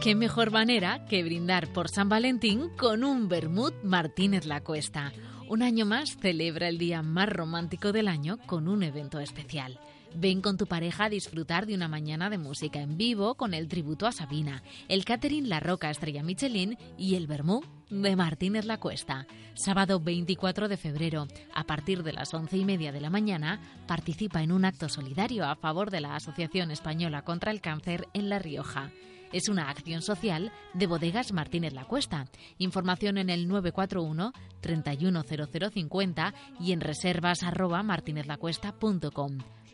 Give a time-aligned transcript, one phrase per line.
[0.00, 5.12] ¿Qué mejor manera que brindar por San Valentín con un Bermud Martínez La Cuesta?
[5.46, 9.78] Un año más celebra el día más romántico del año con un evento especial.
[10.14, 13.68] Ven con tu pareja a disfrutar de una mañana de música en vivo con el
[13.68, 18.80] tributo a Sabina, el catering La Roca Estrella Michelin y el Bermú de Martínez La
[18.80, 19.26] Cuesta.
[19.52, 24.42] Sábado 24 de febrero, a partir de las once y media de la mañana, participa
[24.42, 28.38] en un acto solidario a favor de la Asociación Española contra el Cáncer en La
[28.38, 28.90] Rioja.
[29.32, 32.26] Es una acción social de Bodegas Martínez La Cuesta.
[32.58, 37.84] Información en el 941 310050 y en reservas arroba.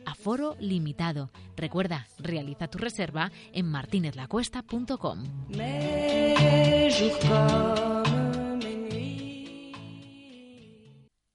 [0.04, 1.30] Aforo limitado.
[1.56, 5.24] Recuerda, realiza tu reserva en martinezlacuesta.com.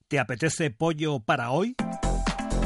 [0.07, 1.75] ¿Te apetece pollo para hoy?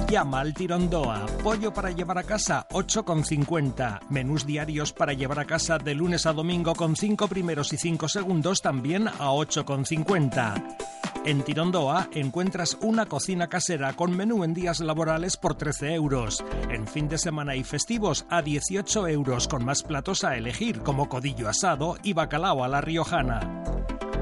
[0.09, 1.25] Llama al Tirondoa.
[1.44, 4.02] Pollo para llevar a casa, 8,50.
[4.09, 8.08] Menús diarios para llevar a casa de lunes a domingo con 5 primeros y 5
[8.08, 10.78] segundos también a 8,50.
[11.26, 16.45] En Tirondoa encuentras una cocina casera con menú en días laborales por 13 euros.
[16.70, 21.09] En fin de semana y festivos a 18 euros con más platos a elegir como
[21.09, 23.64] codillo asado y bacalao a la riojana.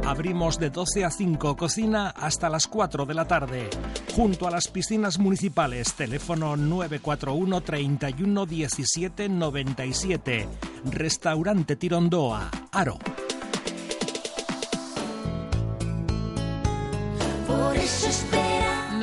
[0.06, 3.70] Abrimos de 12 a 5 cocina hasta las 4 de la tarde.
[4.14, 10.48] Junto a las piscinas municipales, teléfono 941 31 17 97.
[10.92, 12.98] Restaurante Tirondoa, Aro.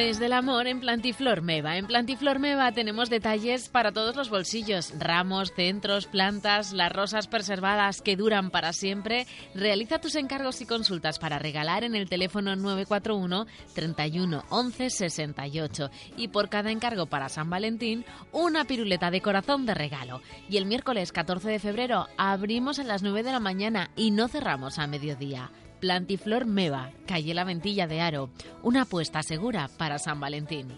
[0.00, 1.76] Mes del amor en Plantiflor Meva.
[1.76, 4.94] En Plantiflor Meva tenemos detalles para todos los bolsillos.
[4.98, 9.26] Ramos, centros, plantas, las rosas preservadas que duran para siempre.
[9.54, 15.90] Realiza tus encargos y consultas para regalar en el teléfono 941 31 11 68.
[16.16, 20.22] Y por cada encargo para San Valentín, una piruleta de corazón de regalo.
[20.48, 24.28] Y el miércoles 14 de febrero abrimos a las 9 de la mañana y no
[24.28, 25.50] cerramos a mediodía.
[25.80, 28.30] Plantiflor Meva, calle La Ventilla de Aro.
[28.62, 30.68] Una apuesta segura para San Valentín.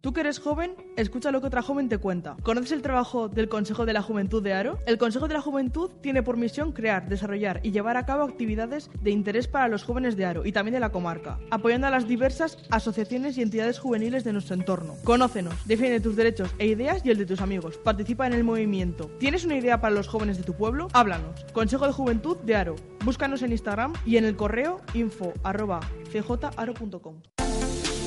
[0.00, 2.34] Tú que eres joven, escucha lo que otra joven te cuenta.
[2.42, 4.78] ¿Conoces el trabajo del Consejo de la Juventud de Aro?
[4.86, 8.90] El Consejo de la Juventud tiene por misión crear, desarrollar y llevar a cabo actividades
[9.02, 12.08] de interés para los jóvenes de Aro y también de la comarca, apoyando a las
[12.08, 14.94] diversas asociaciones y entidades juveniles de nuestro entorno.
[15.04, 17.76] Conócenos, defiende tus derechos e ideas y el de tus amigos.
[17.76, 19.10] Participa en el movimiento.
[19.18, 20.88] ¿Tienes una idea para los jóvenes de tu pueblo?
[20.94, 21.44] Háblanos.
[21.52, 22.76] Consejo de Juventud de Aro.
[23.04, 25.34] Búscanos en Instagram y en el correo info.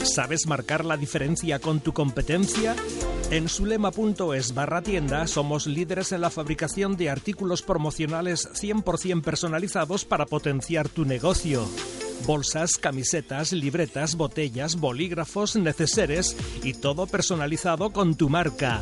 [0.03, 2.75] ¿Sabes marcar la diferencia con tu competencia?
[3.31, 10.25] En sulema.es barra tienda somos líderes en la fabricación de artículos promocionales 100% personalizados para
[10.25, 11.65] potenciar tu negocio.
[12.27, 18.81] Bolsas, camisetas, libretas, botellas, bolígrafos, neceseres y todo personalizado con tu marca.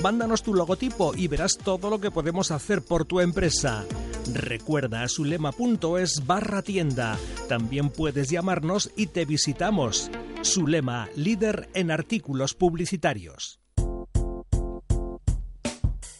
[0.00, 3.84] Mándanos tu logotipo y verás todo lo que podemos hacer por tu empresa.
[4.32, 7.18] Recuerda sulema.es barra tienda.
[7.48, 10.10] También puedes llamarnos y te visitamos.
[10.42, 13.60] Sulema, líder en artículos publicitarios.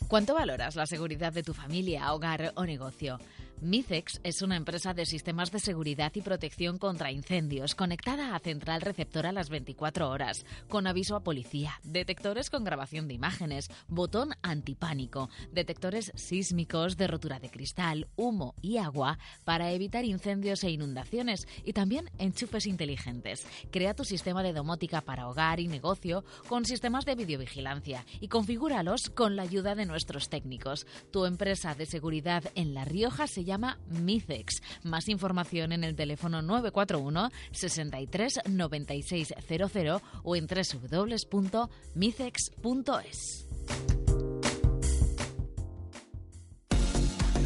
[0.07, 3.19] ¿Cuánto valoras la seguridad de tu familia, hogar o negocio?
[3.63, 8.81] Micex es una empresa de sistemas de seguridad y protección contra incendios conectada a central
[8.81, 15.31] receptora las 24 horas, con aviso a policía, detectores con grabación de imágenes, botón antipánico,
[15.53, 21.73] detectores sísmicos de rotura de cristal, humo y agua para evitar incendios e inundaciones y
[21.73, 23.47] también enchufes inteligentes.
[23.71, 29.09] Crea tu sistema de domótica para hogar y negocio con sistemas de videovigilancia y configúralos
[29.09, 30.85] con la ayuda de nuestros técnicos.
[31.13, 34.63] Tu empresa de seguridad en La Rioja se llama llama Micex.
[34.83, 41.13] Más información en el teléfono 941 63 96 00 o en www.micex.es.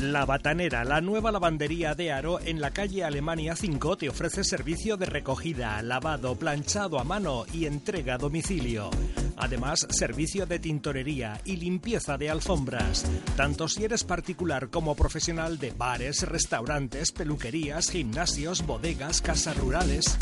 [0.00, 4.97] La Batanera, la nueva lavandería de Aro en la calle Alemania 5 te ofrece servicio
[4.99, 8.91] de recogida, lavado, planchado a mano y entrega a domicilio.
[9.37, 13.05] Además, servicio de tintorería y limpieza de alfombras.
[13.37, 20.17] Tanto si eres particular como profesional de bares, restaurantes, peluquerías, gimnasios, bodegas, casas rurales.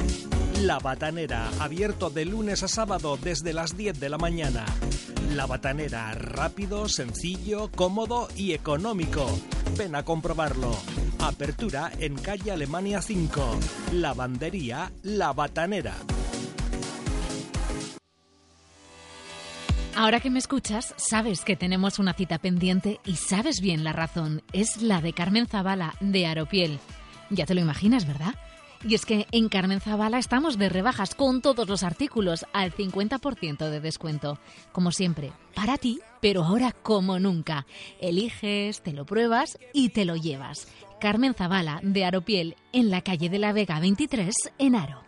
[0.60, 4.64] La Batanera, abierto de lunes a sábado desde las 10 de la mañana.
[5.34, 9.26] La Batanera, rápido, sencillo, cómodo y económico.
[9.76, 10.76] Ven a comprobarlo.
[11.18, 13.58] Apertura en calle Alemania 5.
[13.92, 15.94] Lavandería La Batanera.
[19.96, 24.42] Ahora que me escuchas, sabes que tenemos una cita pendiente y sabes bien la razón.
[24.52, 26.80] Es la de Carmen Zavala, de Aropiel.
[27.30, 28.34] Ya te lo imaginas, ¿verdad?
[28.86, 33.70] Y es que en Carmen Zavala estamos de rebajas con todos los artículos al 50%
[33.70, 34.38] de descuento.
[34.72, 37.64] Como siempre, para ti, pero ahora como nunca.
[38.00, 40.66] Eliges, te lo pruebas y te lo llevas.
[41.00, 45.04] Carmen Zavala, de Aropiel, en la calle de la Vega 23, en Aro.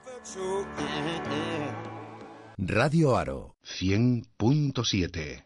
[2.58, 5.44] Radio Aro 100.7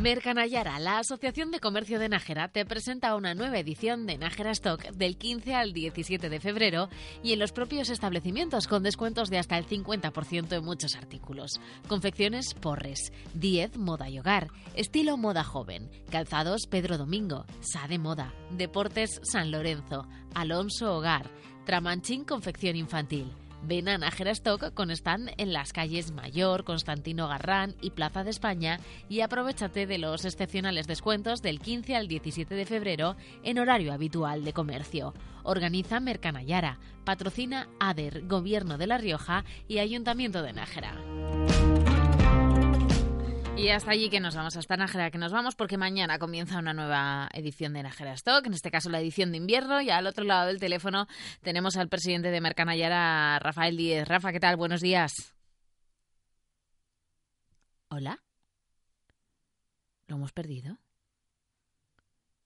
[0.00, 4.82] Mercanayara, la Asociación de Comercio de Nájera, te presenta una nueva edición de Nájera Stock
[4.92, 6.88] del 15 al 17 de febrero
[7.22, 11.60] y en los propios establecimientos con descuentos de hasta el 50% en muchos artículos.
[11.86, 19.20] Confecciones Porres, 10 Moda y Hogar, estilo Moda Joven, Calzados Pedro Domingo, Sade Moda, Deportes
[19.22, 21.28] San Lorenzo, Alonso Hogar,
[21.66, 23.30] Tramanchín Confección Infantil.
[23.66, 28.30] Ven a Nájera Stock con stand en las calles Mayor, Constantino Garrán y Plaza de
[28.30, 28.78] España
[29.08, 34.44] y aprovechate de los excepcionales descuentos del 15 al 17 de febrero en horario habitual
[34.44, 35.14] de comercio.
[35.42, 40.94] Organiza Mercanayara, patrocina ADER, Gobierno de La Rioja y Ayuntamiento de Nájera.
[43.56, 46.74] Y hasta allí que nos vamos, hasta Nájera que nos vamos porque mañana comienza una
[46.74, 50.24] nueva edición de Nájera Stock, en este caso la edición de invierno y al otro
[50.24, 51.06] lado del teléfono
[51.40, 54.06] tenemos al presidente de Mercanayara, Rafael Díez.
[54.06, 54.56] Rafa, ¿qué tal?
[54.56, 55.34] Buenos días.
[57.88, 58.22] ¿Hola?
[60.06, 60.76] ¿Lo hemos perdido?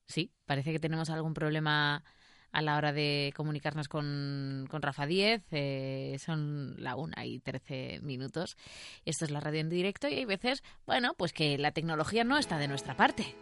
[0.07, 2.05] Sí, parece que tenemos algún problema
[2.51, 5.43] a la hora de comunicarnos con, con Rafa Díez.
[5.51, 8.57] Eh, son la una y trece minutos.
[9.05, 12.37] Esto es la radio en directo y hay veces, bueno, pues que la tecnología no
[12.37, 13.35] está de nuestra parte.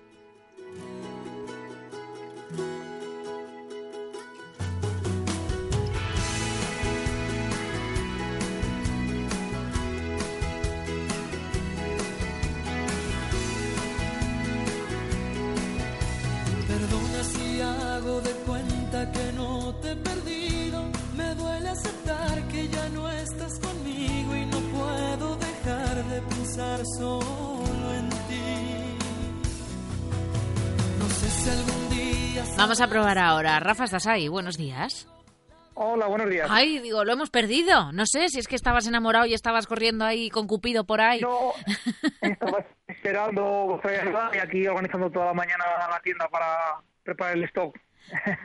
[26.59, 28.97] Pensar solo en ti.
[30.99, 32.43] No sé si algún día.
[32.57, 33.59] Vamos a probar ahora.
[33.59, 34.27] Rafa, ¿estás ahí?
[34.27, 35.07] Buenos días.
[35.75, 36.47] Hola, buenos días.
[36.51, 37.93] Ay, digo, lo hemos perdido.
[37.93, 41.21] No sé si es que estabas enamorado y estabas corriendo ahí con Cupido por ahí.
[41.21, 41.53] No,
[42.21, 43.79] estaba esperando
[44.33, 47.77] y aquí organizando toda la mañana la tienda para preparar el stock.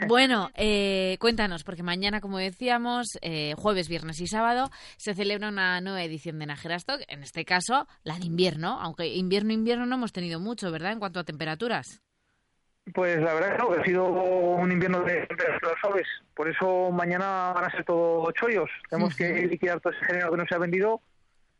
[0.09, 5.81] Bueno, eh, cuéntanos, porque mañana, como decíamos, eh, jueves, viernes y sábado, se celebra una
[5.81, 10.13] nueva edición de Najera Stock, en este caso la de invierno, aunque invierno-invierno no hemos
[10.13, 12.03] tenido mucho, ¿verdad?, en cuanto a temperaturas.
[12.93, 16.07] Pues la verdad es que no, ha sido un invierno de temperaturas suaves.
[16.35, 18.69] Por eso mañana van a ser todo chollos.
[18.91, 21.01] Tenemos que liquidar todo ese género que no se ha vendido.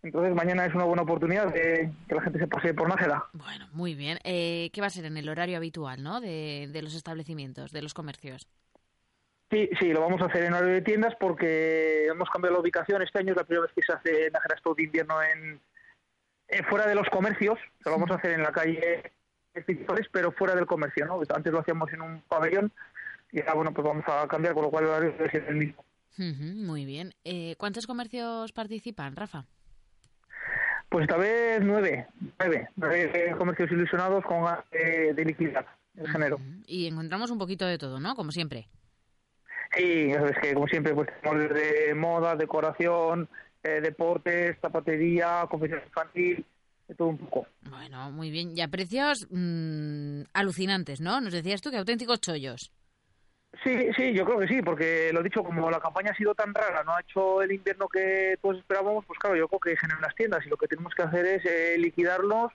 [0.05, 3.25] Entonces mañana es una buena oportunidad de que la gente se pase por Nájera.
[3.33, 4.19] Bueno, muy bien.
[4.23, 7.81] Eh, ¿Qué va a ser en el horario habitual, no, de, de los establecimientos, de
[7.81, 8.47] los comercios?
[9.51, 13.01] Sí, sí, lo vamos a hacer en horario de tiendas porque hemos cambiado la ubicación.
[13.01, 15.61] Este año es la primera vez que se hace Nájera Stock de invierno en,
[16.49, 17.59] en fuera de los comercios.
[17.85, 19.11] Lo vamos a hacer en la calle
[20.13, 21.21] pero fuera del comercio, ¿no?
[21.35, 22.73] Antes lo hacíamos en un pabellón
[23.31, 25.85] y ahora, bueno, pues vamos a cambiar, con lo cual el horario ser el mismo.
[26.19, 27.15] Muy bien.
[27.25, 29.47] Eh, ¿Cuántos comercios participan, Rafa?
[30.89, 32.07] Pues esta vez nueve,
[32.39, 36.39] nueve, nueve comercios ilusionados con ganas de, de liquidar el género.
[36.67, 38.15] Y encontramos un poquito de todo, ¿no?
[38.15, 38.69] Como siempre.
[39.77, 43.29] Sí, es que como siempre pues tenemos desde moda, decoración,
[43.63, 46.45] eh, deportes, zapatería, confección infantil,
[46.87, 47.47] de todo un poco.
[47.69, 48.57] Bueno, muy bien.
[48.57, 51.21] Y a precios mm, alucinantes, ¿no?
[51.21, 52.71] Nos decías tú que auténticos chollos.
[53.63, 56.53] Sí, sí, yo creo que sí, porque lo dicho, como la campaña ha sido tan
[56.53, 60.03] rara, no ha hecho el invierno que todos esperábamos, pues claro, yo creo que generan
[60.03, 62.53] las tiendas y lo que tenemos que hacer es eh, liquidarlos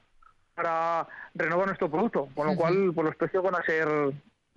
[0.55, 3.87] para renovar nuestro producto, con lo cual pues los precios van a ser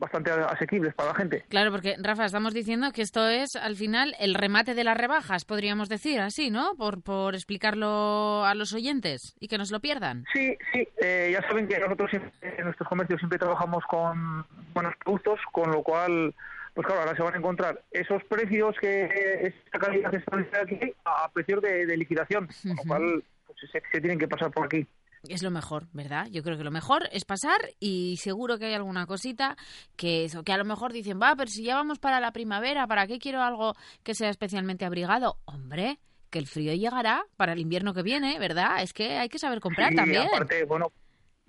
[0.02, 1.44] bastante asequibles para la gente.
[1.48, 5.44] Claro, porque Rafa, estamos diciendo que esto es al final el remate de las rebajas,
[5.44, 6.74] podríamos decir así, ¿no?
[6.76, 10.24] Por, por explicarlo a los oyentes y que nos lo pierdan.
[10.32, 14.44] Sí, sí, eh, ya saben que nosotros siempre, en nuestros comercios siempre trabajamos con
[14.74, 16.34] buenos productos, con lo cual,
[16.74, 20.94] pues claro, ahora se van a encontrar esos precios que esta calidad que establece aquí
[21.04, 24.66] a precios de, de liquidación, con lo cual pues, se, se tienen que pasar por
[24.66, 24.84] aquí.
[25.28, 26.26] Es lo mejor, ¿verdad?
[26.30, 29.56] Yo creo que lo mejor es pasar y seguro que hay alguna cosita
[29.96, 32.86] que eso, que a lo mejor dicen, va, pero si ya vamos para la primavera,
[32.86, 35.36] ¿para qué quiero algo que sea especialmente abrigado?
[35.44, 35.98] Hombre,
[36.30, 38.82] que el frío llegará para el invierno que viene, ¿verdad?
[38.82, 40.26] Es que hay que saber comprar Sí, también.
[40.26, 40.92] aparte, bueno,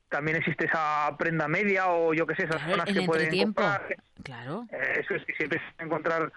[0.10, 3.96] también existe esa prenda media o yo qué sé, esas Claro, zonas que pueden comprar.
[4.24, 4.68] Claro.
[4.72, 6.32] Eh, eso es que siempre se encontrar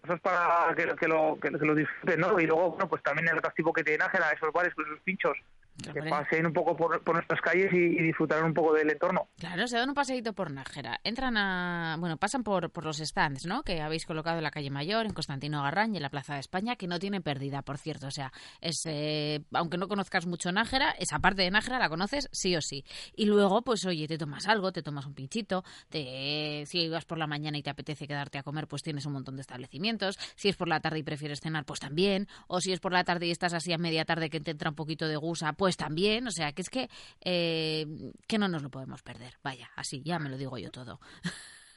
[0.00, 2.40] cosas para que, que lo, que, que lo disfruten, ¿no?
[2.40, 5.36] Y luego, bueno, pues también el atractivo que tiene Nájera, esos bares, esos pinchos,
[5.82, 9.28] que pasen un poco por, por nuestras calles y, y disfrutar un poco del entorno.
[9.38, 11.00] Claro, se dan un paseíto por Nájera.
[11.04, 11.96] Entran a.
[11.98, 13.62] Bueno, pasan por, por los stands, ¿no?
[13.62, 16.40] Que habéis colocado en la calle Mayor, en Constantino Garrán y en la Plaza de
[16.40, 18.06] España, que no tienen pérdida, por cierto.
[18.06, 22.28] O sea, es, eh, aunque no conozcas mucho Nájera, esa parte de Nájera la conoces
[22.32, 22.84] sí o sí.
[23.14, 25.64] Y luego, pues oye, te tomas algo, te tomas un pinchito.
[25.88, 29.12] Te, si vas por la mañana y te apetece quedarte a comer, pues tienes un
[29.12, 30.18] montón de establecimientos.
[30.36, 32.28] Si es por la tarde y prefieres cenar, pues también.
[32.46, 34.70] O si es por la tarde y estás así a media tarde que te entra
[34.70, 36.26] un poquito de gusa, pues también.
[36.26, 36.88] O sea, que es que,
[37.20, 37.86] eh,
[38.26, 39.34] que no nos lo podemos perder.
[39.42, 41.00] Vaya, así, ya me lo digo yo todo.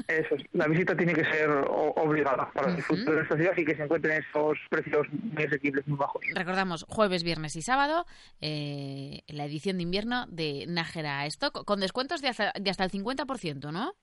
[0.08, 3.76] Eso es, la visita tiene que ser obligada para disfrutar de esta ciudad y que
[3.76, 6.22] se encuentren esos precios muy asequibles, muy bajos.
[6.34, 8.06] Recordamos, jueves, viernes y sábado,
[8.40, 12.92] eh, la edición de invierno de Nájera Stock, con descuentos de hasta, de hasta el
[12.92, 13.94] 50%, ¿no?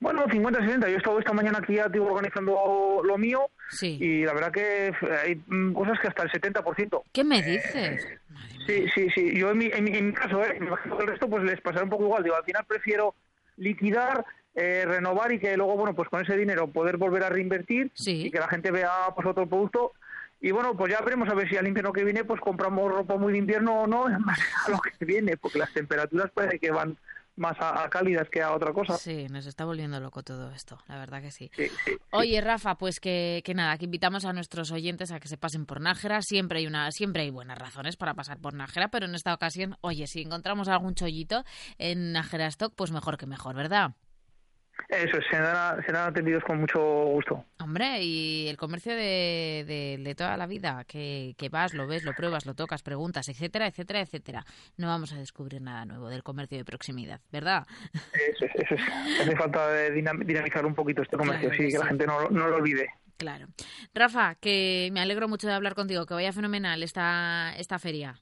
[0.00, 0.80] Bueno, 50-60.
[0.80, 3.98] Yo he estado esta mañana aquí tío, organizando lo mío Sí.
[4.00, 4.92] y la verdad que
[5.24, 7.02] hay mm, cosas que hasta el 70%.
[7.12, 8.06] ¿Qué me dices?
[8.66, 9.34] Sí, sí, sí.
[9.36, 10.58] Yo en mi, en mi, en mi caso, ¿eh?
[10.58, 12.22] el resto pues les pasará un poco igual.
[12.22, 13.14] Digo, al final prefiero
[13.56, 14.24] liquidar,
[14.54, 18.30] eh, renovar y que luego, bueno, pues con ese dinero poder volver a reinvertir y
[18.30, 19.92] que la gente vea pues otro producto.
[20.40, 23.16] Y bueno, pues ya veremos a ver si al invierno que viene pues compramos ropa
[23.16, 26.58] muy de invierno o no, en base a lo que viene, porque las temperaturas parece
[26.60, 26.96] que van
[27.38, 28.96] más a, a cálidas que a otra cosa.
[28.96, 31.50] Sí, nos está volviendo loco todo esto, la verdad que sí.
[31.54, 31.92] Sí, sí.
[32.12, 35.66] Oye, Rafa, pues que, que nada, que invitamos a nuestros oyentes a que se pasen
[35.66, 36.22] por Nájera.
[36.22, 39.76] Siempre hay una, siempre hay buenas razones para pasar por Nájera, pero en esta ocasión,
[39.80, 41.44] oye, si encontramos algún chollito
[41.78, 43.92] en Nájera Stock, pues mejor que mejor, ¿verdad?
[44.88, 47.44] Eso, serán, serán atendidos con mucho gusto.
[47.58, 52.04] Hombre, y el comercio de, de, de toda la vida, que, que vas, lo ves,
[52.04, 54.46] lo pruebas, lo tocas, preguntas, etcétera, etcétera, etcétera.
[54.76, 57.66] No vamos a descubrir nada nuevo del comercio de proximidad, ¿verdad?
[58.12, 59.20] Eso es, eso es.
[59.20, 62.28] Hace falta de dinam- dinamizar un poquito este comercio, Claro sí, que la gente no,
[62.30, 62.88] no lo olvide.
[63.18, 63.48] Claro.
[63.92, 68.14] Rafa, que me alegro mucho de hablar contigo, que vaya fenomenal esta, esta feria.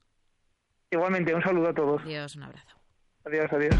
[0.91, 2.03] Igualmente, un saludo a todos.
[2.03, 2.77] Adiós, un abrazo.
[3.25, 3.75] Adiós, adiós.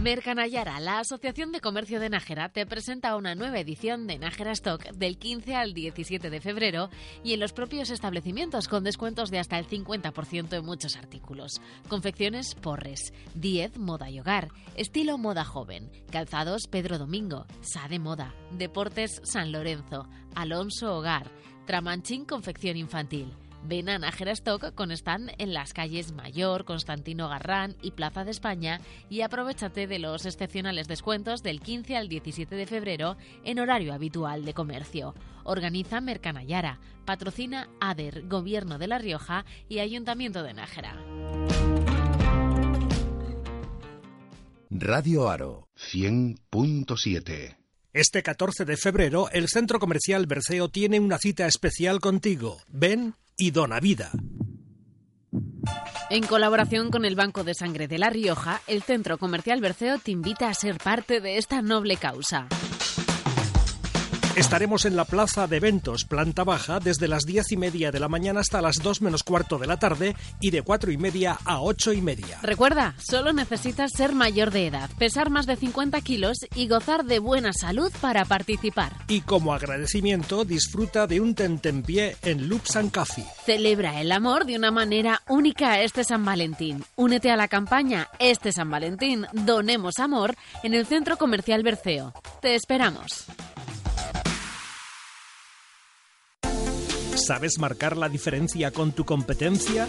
[0.00, 4.82] Mercanayara, la Asociación de Comercio de Nájera, te presenta una nueva edición de Nájera Stock
[4.92, 6.88] del 15 al 17 de febrero
[7.22, 11.60] y en los propios establecimientos con descuentos de hasta el 50% en muchos artículos.
[11.90, 19.20] Confecciones Porres, 10 Moda y Hogar, estilo Moda Joven, Calzados Pedro Domingo, Sade Moda, Deportes
[19.24, 21.30] San Lorenzo, Alonso Hogar,
[21.66, 23.34] Tramanchín Confección Infantil.
[23.62, 28.30] Ven a Nájera Stock con stand en las calles Mayor, Constantino Garrán y Plaza de
[28.30, 33.92] España y aprovechate de los excepcionales descuentos del 15 al 17 de febrero en horario
[33.92, 35.14] habitual de comercio.
[35.44, 40.96] Organiza Mercanayara, patrocina ADER, Gobierno de La Rioja y Ayuntamiento de Nájera.
[44.70, 47.56] Radio Aro 100.7.
[47.92, 52.58] Este 14 de febrero, el Centro Comercial Berceo tiene una cita especial contigo.
[52.68, 54.10] Ven y dona vida.
[56.10, 60.10] En colaboración con el Banco de Sangre de La Rioja, el Centro Comercial Berceo te
[60.10, 62.48] invita a ser parte de esta noble causa.
[64.36, 68.08] Estaremos en la plaza de eventos, planta baja, desde las diez y media de la
[68.08, 71.60] mañana hasta las dos menos cuarto de la tarde y de cuatro y media a
[71.60, 72.38] ocho y media.
[72.40, 77.18] Recuerda, solo necesitas ser mayor de edad, pesar más de 50 kilos y gozar de
[77.18, 78.92] buena salud para participar.
[79.08, 83.26] Y como agradecimiento, disfruta de un tentempié en Loops and Coffee.
[83.44, 86.84] Celebra el amor de una manera única este San Valentín.
[86.94, 92.14] Únete a la campaña Este San Valentín, donemos amor en el Centro Comercial Berceo.
[92.40, 93.26] Te esperamos.
[97.14, 99.86] ¿Sabes marcar la diferencia con tu competencia?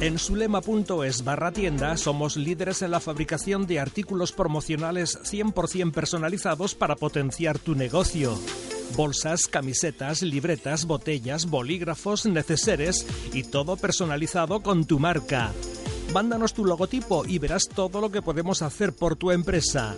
[0.00, 6.96] En sulema.es barra tienda somos líderes en la fabricación de artículos promocionales 100% personalizados para
[6.96, 8.38] potenciar tu negocio.
[8.96, 15.52] Bolsas, camisetas, libretas, botellas, bolígrafos, neceseres y todo personalizado con tu marca.
[16.12, 19.94] Mándanos tu logotipo y verás todo lo que podemos hacer por tu empresa.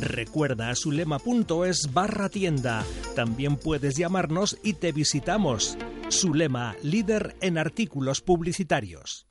[0.00, 2.84] Recuerda sulema.es barra tienda.
[3.14, 5.78] También puedes llamarnos y te visitamos.
[6.08, 9.26] Sulema, líder en artículos publicitarios.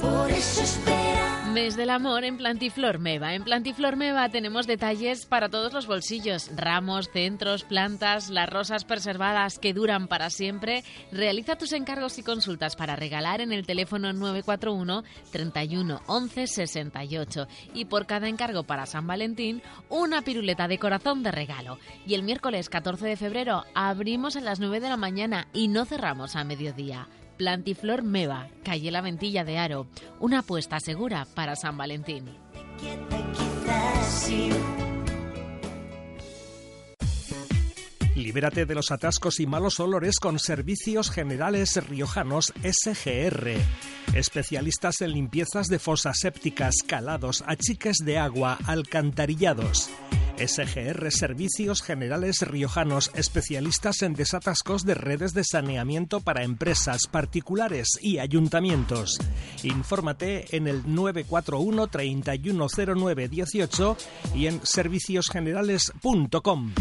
[0.00, 1.11] Por eso.
[1.52, 3.34] Mes del amor en Plantiflor Meva.
[3.34, 6.50] En Plantiflor Meva tenemos detalles para todos los bolsillos.
[6.56, 10.82] Ramos, centros, plantas, las rosas preservadas que duran para siempre.
[11.10, 17.46] Realiza tus encargos y consultas para regalar en el teléfono 941 31 11 68.
[17.74, 21.78] Y por cada encargo para San Valentín, una piruleta de corazón de regalo.
[22.06, 25.84] Y el miércoles 14 de febrero abrimos a las 9 de la mañana y no
[25.84, 27.08] cerramos a mediodía.
[27.42, 29.88] Plantiflor Meva, calle La Ventilla de Aro.
[30.20, 32.26] Una apuesta segura para San Valentín.
[38.14, 43.52] Libérate de los atascos y malos olores con Servicios Generales Riojanos SGR.
[44.14, 49.88] Especialistas en limpiezas de fosas sépticas, calados, achiques de agua, alcantarillados.
[50.36, 58.18] SGR Servicios Generales Riojanos, especialistas en desatascos de redes de saneamiento para empresas, particulares y
[58.18, 59.18] ayuntamientos.
[59.62, 63.96] Infórmate en el 941 3109 18
[64.34, 66.74] y en serviciosgenerales.com.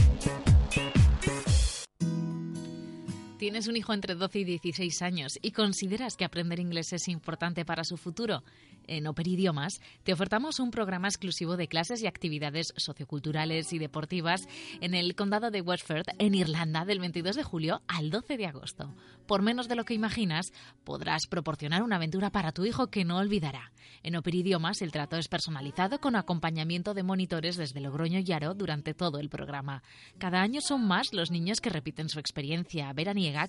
[3.41, 7.65] ¿Tienes un hijo entre 12 y 16 años y consideras que aprender inglés es importante
[7.65, 8.43] para su futuro?
[8.85, 14.47] En Operidiomas te ofertamos un programa exclusivo de clases y actividades socioculturales y deportivas
[14.79, 18.93] en el condado de Westford, en Irlanda, del 22 de julio al 12 de agosto.
[19.25, 23.17] Por menos de lo que imaginas, podrás proporcionar una aventura para tu hijo que no
[23.17, 23.71] olvidará.
[24.03, 28.93] En Operidiomas el trato es personalizado con acompañamiento de monitores desde Logroño y Aro durante
[28.93, 29.83] todo el programa.
[30.17, 32.93] Cada año son más los niños que repiten su experiencia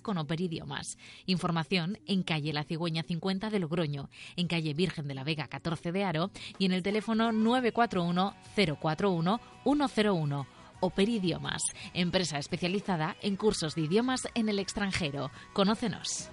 [0.01, 0.99] con Operidiomas.
[1.27, 5.93] Información en calle La Cigüeña 50 de Logroño, en calle Virgen de la Vega 14
[5.93, 8.35] de Aro y en el teléfono 941
[8.81, 10.47] 041 101.
[10.81, 11.63] Operidiomas,
[11.95, 15.31] empresa especializada en cursos de idiomas en el extranjero.
[15.53, 16.29] Conócenos.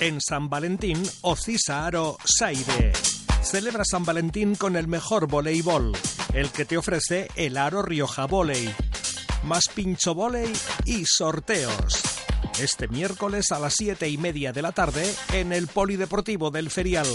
[0.00, 3.21] En San Valentín, Ocisa Aro Saide.
[3.42, 5.92] Celebra San Valentín con el mejor voleibol,
[6.32, 8.72] el que te ofrece el Aro Rioja Voley.
[9.44, 10.50] Más pincho voley
[10.86, 12.00] y sorteos.
[12.60, 17.06] Este miércoles a las siete y media de la tarde en el Polideportivo del Ferial.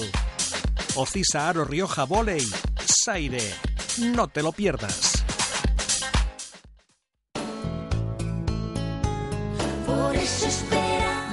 [0.95, 2.45] Ocisa Aro Rioja Voley,
[2.85, 3.53] Saide.
[3.99, 5.06] No te lo pierdas.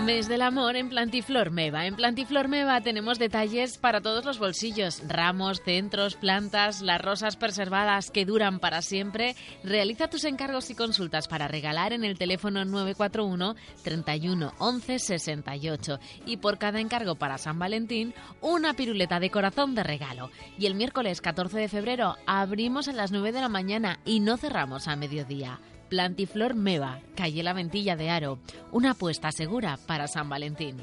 [0.05, 1.87] Mes del amor en Plantiflor Meva.
[1.87, 5.03] En Plantiflor Meva tenemos detalles para todos los bolsillos.
[5.09, 9.35] Ramos, centros, plantas, las rosas preservadas que duran para siempre.
[9.62, 15.99] Realiza tus encargos y consultas para regalar en el teléfono 941 31 11 68.
[16.27, 18.12] Y por cada encargo para San Valentín,
[18.43, 20.31] una piruleta de corazón de regalo.
[20.59, 24.37] Y el miércoles 14 de febrero abrimos a las 9 de la mañana y no
[24.37, 25.61] cerramos a mediodía.
[25.94, 28.40] Plantiflor Meva, calle La Ventilla de Aro.
[28.72, 30.76] Una apuesta segura para San Valentín.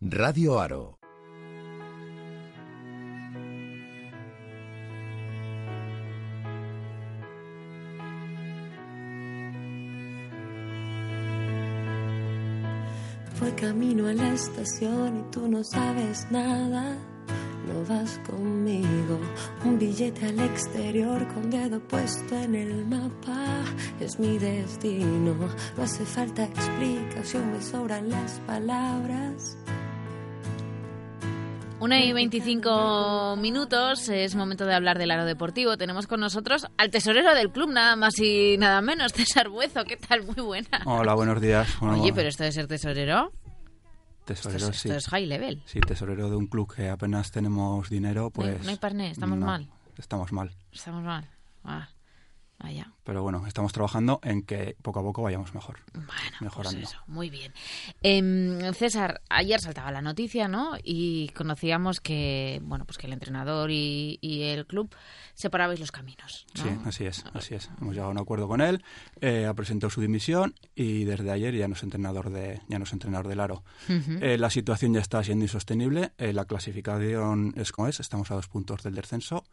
[0.00, 1.00] Radio Aro.
[13.34, 17.15] Fue camino a la estación y tú no sabes nada
[17.66, 19.20] no vas conmigo.
[19.64, 23.64] Un billete al exterior con dedo puesto en el mapa
[24.00, 25.34] es mi destino.
[25.76, 29.56] No hace falta explicación, me sobran las palabras.
[31.78, 35.76] Una y 25 minutos, es momento de hablar del aro deportivo.
[35.76, 39.84] Tenemos con nosotros al tesorero del club, nada más y nada menos, César Buezo.
[39.84, 40.24] ¿Qué tal?
[40.24, 40.80] Muy buena.
[40.86, 41.68] Hola, buenos días.
[41.82, 43.30] Oye, pero esto de ser tesorero.
[44.26, 45.62] Tesorero, esto, es, high level.
[45.66, 48.60] Sí, tesorero de un club que apenas tenemos dinero, pues...
[48.64, 49.68] No, hay parné, estamos mal.
[49.96, 50.50] Estamos mal.
[50.72, 51.30] Estamos mal.
[51.62, 51.88] Ah,
[52.58, 52.92] vaya.
[53.04, 55.78] Pero bueno, estamos trabajando en que poco a poco vayamos mejor.
[55.92, 56.80] Bueno, pues mejorando.
[56.80, 57.52] eso, muy bien.
[58.02, 60.72] Eh, César, ayer saltaba la noticia, ¿no?
[60.82, 64.94] Y conocíamos que, bueno, pues que el entrenador y, y el club
[65.34, 66.46] separabais los caminos.
[66.54, 67.70] Sí, así es, así es.
[67.80, 68.82] Hemos llegado a un acuerdo con él,
[69.20, 72.84] eh, ha presentado su dimisión y desde ayer ya no es entrenador de, ya no
[72.84, 73.62] es entrenador del Aro.
[73.88, 78.34] Eh, la situación ya está siendo insostenible, eh, la clasificación es como es, estamos a
[78.34, 79.44] dos puntos del descenso,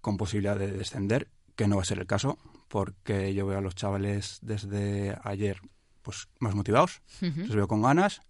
[0.00, 3.60] con posibilidad de descender, que no va a ser el caso, porque yo veo a
[3.60, 5.60] los chavales desde ayer
[6.02, 8.22] pues más motivados, los veo con ganas,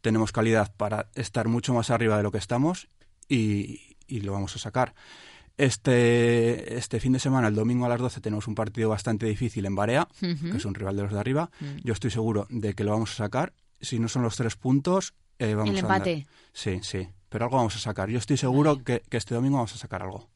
[0.00, 2.88] tenemos calidad para estar mucho más arriba de lo que estamos
[3.28, 4.94] y, y lo vamos a sacar.
[5.58, 9.66] Este, este fin de semana, el domingo a las 12, tenemos un partido bastante difícil
[9.66, 11.50] en Barea, que es un rival de los de arriba.
[11.84, 13.52] Yo estoy seguro de que lo vamos a sacar.
[13.78, 16.26] Si no son los tres puntos, eh, vamos El empate.
[16.54, 17.06] Sí, sí.
[17.28, 18.08] pero algo vamos a sacar.
[18.08, 20.30] Yo estoy seguro que, que, este domingo vamos a sacar algo.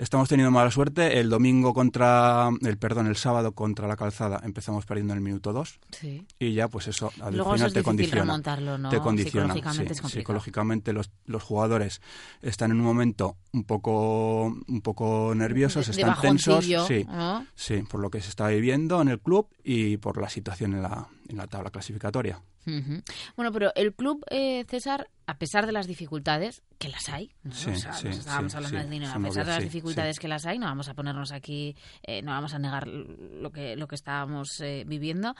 [0.00, 1.20] Estamos teniendo mala suerte.
[1.20, 5.52] El domingo contra, el perdón, el sábado contra la calzada empezamos perdiendo en el minuto
[5.52, 5.78] 2.
[5.90, 6.26] Sí.
[6.38, 8.38] Y ya, pues eso, al Luego final es te condiciona.
[8.78, 8.88] ¿no?
[8.88, 9.52] Te condiciona.
[9.52, 10.00] Psicológicamente sí.
[10.06, 10.12] es.
[10.12, 12.00] Psicológicamente los, los jugadores
[12.40, 16.64] están en un momento un poco, un poco nerviosos, De- de están tensos.
[16.64, 17.46] Sí, ¿no?
[17.54, 20.82] sí, por lo que se está viviendo en el club y por la situación en
[20.82, 22.40] la, en la tabla clasificatoria.
[22.78, 23.02] Ujú.
[23.36, 27.52] Bueno, pero el club, eh, César, a pesar de las dificultades, que las hay, ¿no?
[27.52, 30.18] Sí, O sea, sí, nos estábamos sí, hablando del dinero, a pesar de las dificultades
[30.18, 33.76] que las hay, no vamos a ponernos aquí, eh, no vamos a negar lo que,
[33.76, 35.34] lo que estábamos eh, viviendo.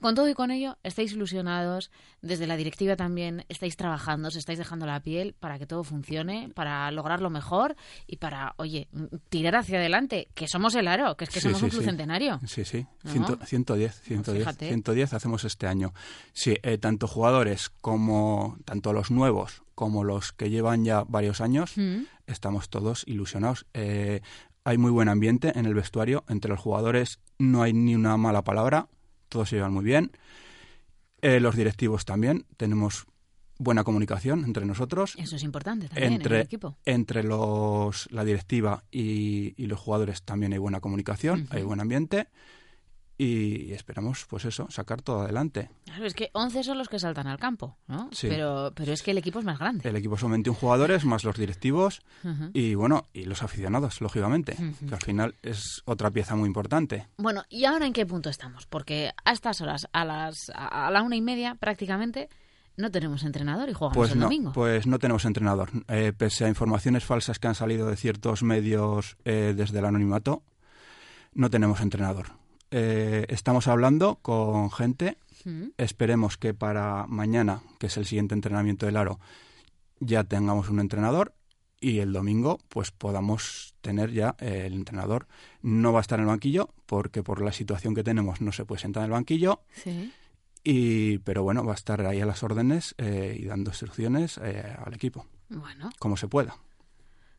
[0.00, 1.90] Con todo y con ello, estáis ilusionados,
[2.22, 6.50] desde la directiva también estáis trabajando, os estáis dejando la piel para que todo funcione,
[6.54, 8.88] para lograrlo mejor y para, oye,
[9.30, 11.82] tirar hacia adelante, que somos el aro, que es que Sí, somos sí, un club
[11.82, 11.86] sí.
[11.88, 12.40] centenario.
[12.46, 12.86] Sí, sí.
[13.04, 13.10] ¿No?
[13.10, 14.68] Ciento- 110, 110, Fíjate.
[14.68, 15.92] 110 hacemos este año.
[16.32, 21.72] Sí, eh, tanto jugadores como tanto los nuevos como los que llevan ya varios años,
[21.76, 22.04] Mm.
[22.26, 23.66] estamos todos ilusionados.
[23.74, 24.20] Eh,
[24.64, 26.24] hay muy buen ambiente en el vestuario.
[26.28, 28.88] Entre los jugadores no hay ni una mala palabra.
[29.28, 30.12] Todos se llevan muy bien.
[31.22, 32.46] Eh, los directivos también.
[32.56, 33.06] Tenemos
[33.58, 35.14] buena comunicación entre nosotros.
[35.18, 36.76] Eso es importante también en entre, el equipo.
[36.84, 42.28] entre los, la directiva y, y los jugadores también hay buena comunicación, hay buen ambiente
[43.18, 45.70] y esperamos, pues eso, sacar todo adelante.
[45.86, 48.10] Claro, es que 11 son los que saltan al campo, ¿no?
[48.12, 48.28] Sí.
[48.28, 49.88] Pero, pero es que el equipo es más grande.
[49.88, 52.02] El equipo son 21 jugadores, más los directivos
[52.52, 57.08] y bueno, y los aficionados, lógicamente, que al final es otra pieza muy importante.
[57.16, 58.66] Bueno, ¿y ahora en qué punto estamos?
[58.66, 62.28] Porque a estas horas, a las a a la una y media prácticamente,
[62.76, 64.52] no tenemos entrenador y jugamos Pues el no, domingo.
[64.52, 65.70] pues no tenemos entrenador.
[65.88, 70.42] Eh, pese a informaciones falsas que han salido de ciertos medios eh, desde el anonimato,
[71.32, 72.26] no tenemos entrenador.
[72.70, 75.18] Eh, estamos hablando con gente.
[75.44, 75.68] Mm.
[75.76, 79.20] Esperemos que para mañana, que es el siguiente entrenamiento del Aro,
[80.00, 81.34] ya tengamos un entrenador
[81.80, 85.26] y el domingo pues podamos tener ya eh, el entrenador.
[85.62, 88.64] No va a estar en el banquillo porque por la situación que tenemos no se
[88.64, 89.60] puede sentar en el banquillo.
[89.74, 90.12] Sí.
[90.64, 94.74] Y, pero bueno, va a estar ahí a las órdenes eh, y dando instrucciones eh,
[94.84, 96.56] al equipo, Bueno, como se pueda.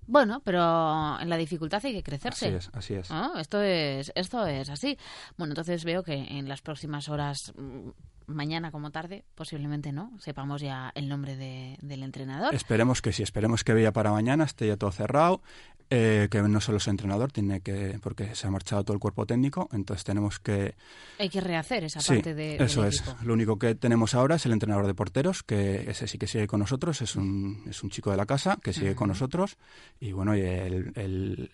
[0.07, 2.47] Bueno, pero en la dificultad hay que crecerse.
[2.47, 3.09] Así es, así es.
[3.11, 3.37] ¿no?
[3.37, 4.97] Esto es, esto es así.
[5.37, 7.89] Bueno, entonces veo que en las próximas horas, mm,
[8.27, 12.53] mañana como tarde, posiblemente no, sepamos ya el nombre de- del entrenador.
[12.53, 15.41] Esperemos que sí, esperemos que ya para mañana esté ya todo cerrado,
[15.89, 19.25] eh, que no solo es entrenador, tiene que porque se ha marchado todo el cuerpo
[19.25, 20.75] técnico, entonces tenemos que
[21.17, 22.99] Hay que rehacer esa Sí, parte de, eso del es.
[22.99, 23.15] equipo.
[23.23, 26.45] Lo único que tenemos ahora es el entrenador de porteros, que ese sí que sigue
[26.47, 29.57] con nosotros, es un, es un chico de la casa que sigue con nosotros,
[30.01, 31.51] y bueno, y el, el,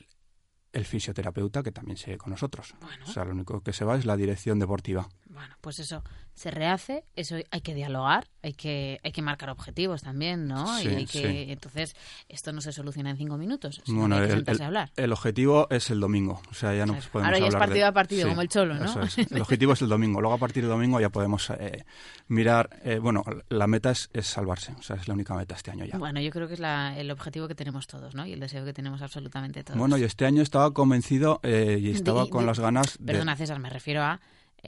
[0.72, 2.74] el fisioterapeuta que también sigue con nosotros.
[2.82, 3.06] Bueno.
[3.08, 5.08] O sea, lo único que se va es la dirección deportiva.
[5.34, 6.04] Bueno, pues eso
[6.36, 10.78] se rehace, eso hay que dialogar, hay que hay que marcar objetivos también, ¿no?
[10.80, 11.52] Sí, y hay que sí.
[11.52, 11.96] entonces
[12.30, 14.92] esto no se soluciona en cinco minutos, Bueno, hay que el, el- a hablar.
[14.96, 17.84] el objetivo es el domingo, o sea, ya no podemos Ahora ya es hablar partido
[17.86, 19.02] de- a partido, como el Cholo, ¿no?
[19.04, 19.18] es.
[19.32, 21.84] El objetivo es el domingo, luego a partir del domingo ya podemos eh,
[22.28, 25.72] mirar, eh, bueno, la meta es, es salvarse, o sea, es la única meta este
[25.72, 25.98] año ya.
[25.98, 28.26] Bueno, yo creo que es la- el objetivo que tenemos todos, ¿no?
[28.26, 29.78] Y el deseo que tenemos absolutamente todos.
[29.80, 33.06] Bueno, y este año estaba convencido eh, y estaba De- con de- las ganas de...
[33.14, 34.20] Perdona, César, me refiero a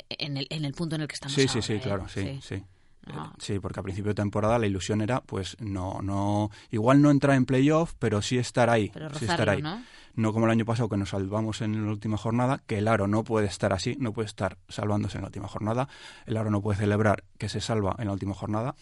[0.10, 1.80] en el, en el punto en el que estamos Sí, sí, ahora, sí, ¿eh?
[1.80, 2.64] claro, sí, sí.
[3.08, 3.34] Ah.
[3.38, 7.36] Sí, porque a principio de temporada la ilusión era, pues, no, no, igual no entrar
[7.36, 9.62] en playoff, pero sí estar ahí, Pero sí estar ahí.
[9.62, 9.84] ¿no?
[10.16, 13.08] No como el año pasado que nos salvamos en la última jornada, que el Aro
[13.08, 15.88] no puede estar así, no puede estar salvándose en la última jornada.
[16.26, 18.76] El Aro no puede celebrar que se salva en la última jornada.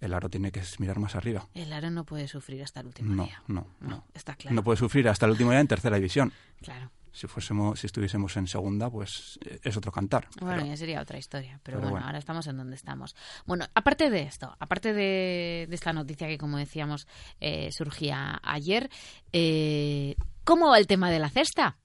[0.00, 1.46] El Aro tiene que mirar más arriba.
[1.54, 3.42] El Aro no puede sufrir hasta el último No, día.
[3.46, 4.04] no, no.
[4.14, 4.54] Está claro.
[4.54, 6.32] No puede sufrir hasta el último día en tercera división.
[6.60, 6.90] Claro.
[7.18, 10.28] Si fuésemos, si estuviésemos en segunda, pues eh, es otro cantar.
[10.40, 12.06] Bueno, Pero- ya sería otra historia, pero, pero bueno, bueno.
[12.06, 13.16] ahora estamos en donde estamos.
[13.44, 17.08] Bueno, aparte de esto, aparte de, de esta noticia que, como decíamos,
[17.40, 18.88] eh, surgía ayer,
[19.32, 21.76] eh, ¿cómo va el tema de la cesta?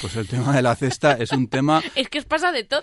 [0.00, 2.82] Pues el tema de la cesta es un tema, Es que os pasa de todo.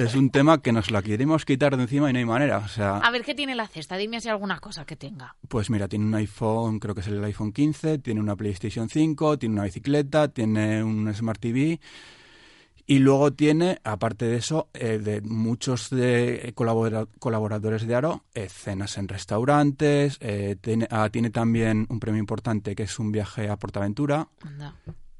[0.00, 2.58] es un tema que nos la queremos quitar de encima y no hay manera.
[2.58, 3.96] O sea, A ver, ¿qué tiene la cesta?
[3.96, 5.34] Dime si hay alguna cosa que tenga.
[5.48, 9.38] Pues mira, tiene un iPhone, creo que es el iPhone 15, tiene una PlayStation 5,
[9.38, 11.80] tiene una bicicleta, tiene un Smart TV
[12.86, 18.48] y luego tiene, aparte de eso, eh, de muchos de colabora- colaboradores de Aro, eh,
[18.50, 23.48] cenas en restaurantes, eh, tiene, ah, tiene también un premio importante que es un viaje
[23.48, 24.28] a Portaventura.
[24.42, 24.74] Anda.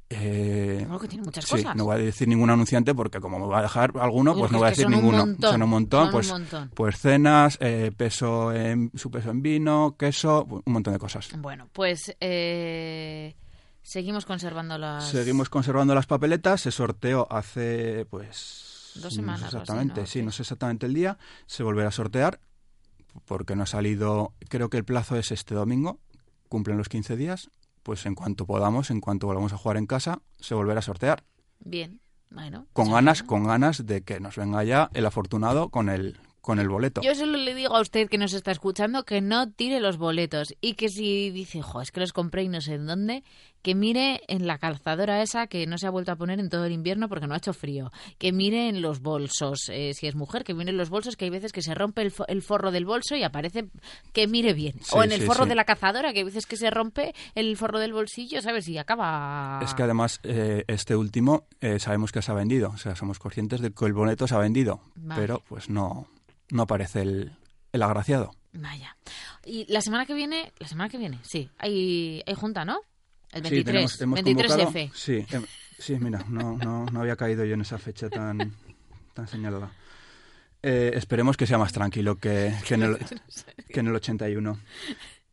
[0.09, 1.75] Eh, Bueno, que tiene muchas sí, cosas.
[1.75, 4.51] no voy a decir ningún anunciante porque como me va a dejar alguno, Uy, pues
[4.51, 5.17] no voy a decir un ninguno.
[5.25, 6.71] montón, son un montón, son un pues, montón.
[6.75, 11.29] pues cenas, eh, peso en, su peso en vino, queso, un montón de cosas.
[11.39, 13.35] Bueno, pues eh,
[13.81, 15.07] seguimos conservando las...
[15.09, 20.07] Seguimos conservando las papeletas, se sorteó hace pues Dos no sé semanas así, exactamente, ¿no?
[20.07, 22.39] sí, no sé exactamente el día, se volverá a sortear
[23.25, 25.99] porque no ha salido, creo que el plazo es este domingo,
[26.49, 27.49] cumplen los 15 días,
[27.85, 31.23] pues en cuanto podamos, en cuanto volvamos a jugar en casa, se volverá a sortear.
[31.59, 32.65] Bien, bueno.
[32.73, 36.69] Con ganas, con ganas de que nos venga ya el afortunado con el con el
[36.69, 37.01] boleto.
[37.01, 40.53] Yo solo le digo a usted que nos está escuchando que no tire los boletos
[40.61, 43.23] y que si dice, jo, es que los compré y no sé en dónde,
[43.63, 46.65] que mire en la calzadora esa que no se ha vuelto a poner en todo
[46.65, 50.13] el invierno porque no ha hecho frío, que mire en los bolsos, eh, si es
[50.13, 52.85] mujer, que mire en los bolsos, que hay veces que se rompe el, forro del
[52.85, 53.71] bolso y aparece
[54.13, 54.75] que mire bien.
[54.91, 57.79] o en el forro de la cazadora, que hay veces que se rompe el forro
[57.79, 58.67] del bolsillo, ¿sabes?
[58.67, 59.61] Y acaba...
[59.63, 63.17] Es que además eh, este último eh, sabemos que se ha vendido, o sea, somos
[63.17, 64.79] conscientes de que el boleto se ha vendido,
[65.15, 66.05] pero pues no
[66.51, 67.33] no aparece el,
[67.71, 68.31] el agraciado.
[68.53, 68.95] Vaya.
[69.45, 72.79] Y la semana que viene, la semana que viene, sí, hay, hay junta, ¿no?
[73.31, 74.91] El 23, sí, 23F.
[74.93, 75.45] Sí, em,
[75.77, 78.55] sí, mira, no, no, no había caído yo en esa fecha tan,
[79.13, 79.71] tan señalada.
[80.63, 82.97] Eh, esperemos que sea más tranquilo que, que, en, el,
[83.69, 84.57] que en el 81.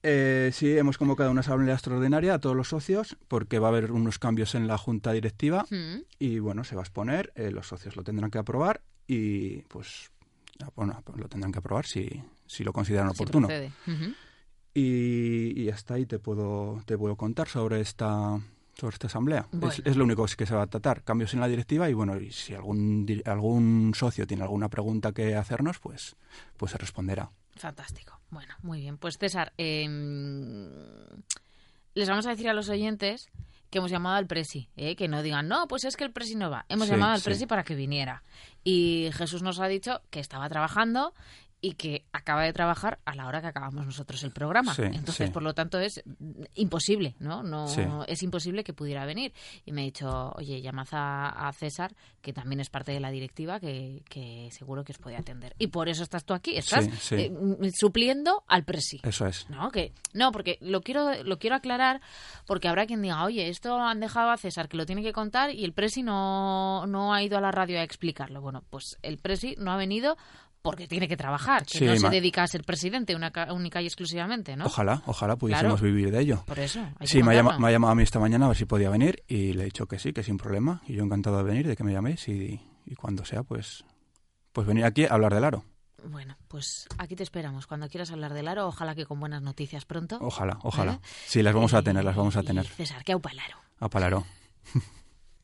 [0.03, 3.93] Eh, sí, hemos convocado una asamblea extraordinaria a todos los socios porque va a haber
[3.93, 6.01] unos cambios en la junta directiva mm.
[6.19, 10.11] y bueno, se va a exponer, eh, los socios lo tendrán que aprobar y pues
[10.75, 13.49] bueno, pues lo tendrán que aprobar si, si lo consideran oportuno.
[14.75, 18.41] y, y, hasta ahí te puedo, te puedo contar sobre esta
[18.75, 19.47] sobre esta asamblea.
[19.85, 21.03] Es, lo único que se va a tratar.
[21.03, 25.35] Cambios en la directiva y bueno, y si algún, algún socio tiene alguna pregunta que
[25.37, 26.17] hacernos, pues,
[26.57, 27.31] pues se responderá.
[27.57, 28.19] Fantástico.
[28.31, 28.97] Bueno, muy bien.
[28.97, 30.69] Pues César, em,
[31.95, 33.31] les vamos a decir a los oyentes
[33.73, 34.95] que hemos llamado al Presi, ¿eh?
[34.95, 36.67] que no digan, no, pues es que el Presi no va.
[36.69, 38.23] Hemos llamado al Presi para que viniera.
[38.63, 41.15] Y Jesús nos ha dicho que estaba trabajando
[41.65, 44.75] y que acaba de trabajar a la hora que acabamos nosotros el programa.
[44.77, 46.03] Entonces, por lo tanto, es
[46.55, 47.45] imposible, ¿no?
[47.45, 49.33] no Es imposible que pudiera venir.
[49.65, 53.61] Y me ha dicho, oye, llamad a, César, que también es parte de la directiva,
[53.61, 55.55] que, seguro que os puede atender.
[55.57, 57.33] Y por eso estás tú aquí, estás eh,
[57.73, 59.01] supliendo al presi.
[59.05, 59.49] Eso es.
[59.49, 62.01] No, que, no porque lo quiero, lo quiero aclarar,
[62.45, 65.51] porque habrá quien diga, oye, esto han dejado a César, que lo tiene que contar,
[65.51, 68.41] y el presi no, no ha ido a la radio a explicarlo.
[68.41, 70.17] Bueno, pues el presi no ha venido
[70.63, 74.57] porque tiene que trabajar, que no se dedica a ser presidente una, única y exclusivamente,
[74.57, 74.67] ¿no?
[74.67, 76.45] Ojalá, ojalá pudiésemos vivir de ello.
[76.47, 76.81] Por eso.
[77.03, 79.63] sí, me ha, llamado, a mí esta mañana a ver si podía venir y le
[79.63, 80.81] he dicho que sí, que sin problema.
[80.87, 82.61] Y yo encantado de venir, de que me llaméis y,
[82.97, 83.85] cuando sea, pues,
[84.53, 85.65] pues venir aquí a hablar del aro.
[86.05, 87.67] Bueno, pues aquí te esperamos.
[87.67, 90.19] Cuando quieras hablar del aro, ojalá que con buenas noticias pronto.
[90.21, 91.01] Ojalá, ojalá.
[91.27, 92.67] Sí, las vamos a tener, las vamos a tener.
[92.67, 93.57] César, que aupa el aro.
[93.81, 94.27] Aupa el aro.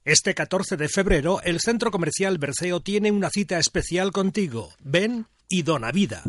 [0.09, 4.71] Este 14 de febrero, el Centro Comercial Berceo tiene una cita especial contigo.
[4.83, 6.23] Ven y dona vida.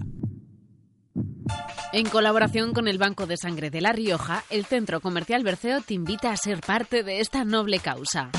[1.94, 5.94] En colaboración con el Banco de Sangre de La Rioja, el Centro Comercial Berceo te
[5.94, 8.32] invita a ser parte de esta noble causa.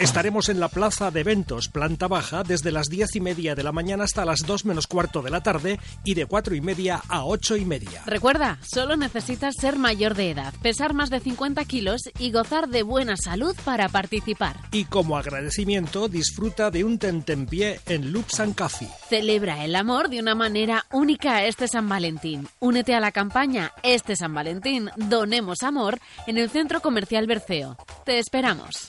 [0.00, 3.70] Estaremos en la plaza de eventos, planta baja, desde las diez y media de la
[3.70, 7.26] mañana hasta las dos menos cuarto de la tarde y de cuatro y media a
[7.26, 8.02] ocho y media.
[8.06, 12.82] Recuerda, solo necesitas ser mayor de edad, pesar más de 50 kilos y gozar de
[12.82, 14.56] buena salud para participar.
[14.72, 18.88] Y como agradecimiento, disfruta de un tentempié en Luxan Coffee.
[19.10, 22.48] Celebra el amor de una manera única este San Valentín.
[22.58, 27.76] Únete a la campaña Este San Valentín, donemos amor en el Centro Comercial Berceo.
[28.06, 28.88] Te esperamos.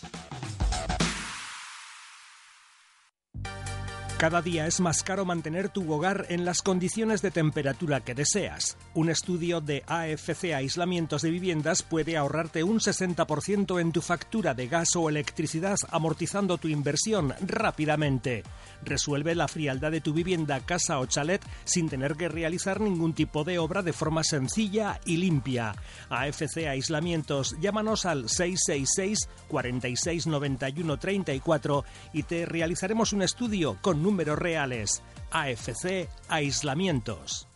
[4.22, 8.78] Cada día es más caro mantener tu hogar en las condiciones de temperatura que deseas.
[8.94, 14.68] Un estudio de AFC Aislamientos de Viviendas puede ahorrarte un 60% en tu factura de
[14.68, 18.44] gas o electricidad amortizando tu inversión rápidamente.
[18.84, 23.44] Resuelve la frialdad de tu vivienda, casa o chalet sin tener que realizar ningún tipo
[23.44, 25.76] de obra de forma sencilla y limpia.
[26.10, 34.40] AFC Aislamientos, llámanos al 666 46 91 34 y te realizaremos un estudio con números
[34.40, 35.04] reales.
[35.32, 37.48] AFC Aislamientos.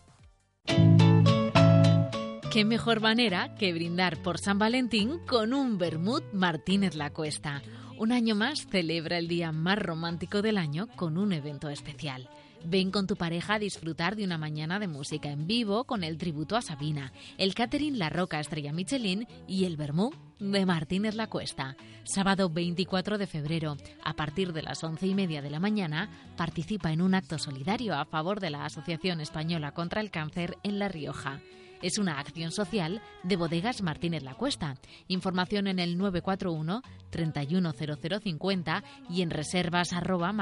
[2.56, 7.60] ¿Qué mejor manera que brindar por San Valentín con un Bermud Martínez La Cuesta?
[7.98, 12.28] Un año más celebra el día más romántico del año con un evento especial.
[12.62, 16.18] Ven con tu pareja a disfrutar de una mañana de música en vivo con el
[16.18, 21.28] tributo a Sabina, el catering La Roca Estrella Michelin y el Bermú de Martínez La
[21.28, 21.74] Cuesta.
[22.04, 26.92] Sábado 24 de febrero, a partir de las once y media de la mañana, participa
[26.92, 30.88] en un acto solidario a favor de la Asociación Española contra el Cáncer en La
[30.88, 31.40] Rioja.
[31.82, 34.76] Es una acción social de Bodegas Martínez La Cuesta.
[35.08, 40.32] Información en el 941 310050 y en reservas arroba.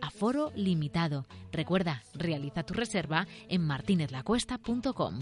[0.00, 1.26] Aforo limitado.
[1.50, 5.18] Recuerda, realiza tu reserva en martinezlacuesta.com.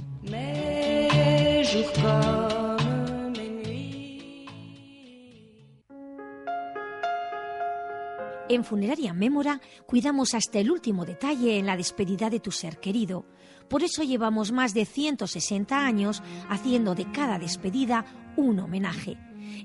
[8.49, 13.27] En Funeraria Mémora cuidamos hasta el último detalle en la despedida de tu ser querido.
[13.69, 18.05] Por eso llevamos más de 160 años haciendo de cada despedida
[18.37, 19.19] un homenaje.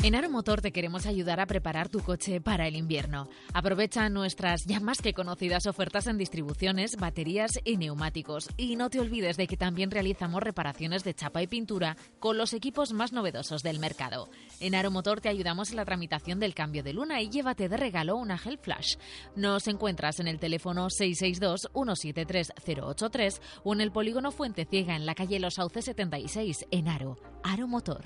[0.00, 3.28] En Aeromotor te queremos ayudar a preparar tu coche para el invierno.
[3.52, 8.48] Aprovecha nuestras ya más que conocidas ofertas en distribuciones, baterías y neumáticos.
[8.56, 12.52] Y no te olvides de que también realizamos reparaciones de chapa y pintura con los
[12.52, 14.28] equipos más novedosos del mercado.
[14.60, 18.14] En Aeromotor te ayudamos en la tramitación del cambio de luna y llévate de regalo
[18.14, 18.94] una Gel Flash.
[19.34, 25.40] Nos encuentras en el teléfono 662-173-083 o en el polígono Fuente Ciega en la calle
[25.40, 27.18] Los Sauces 76 en Aro.
[27.42, 28.04] Aeromotor.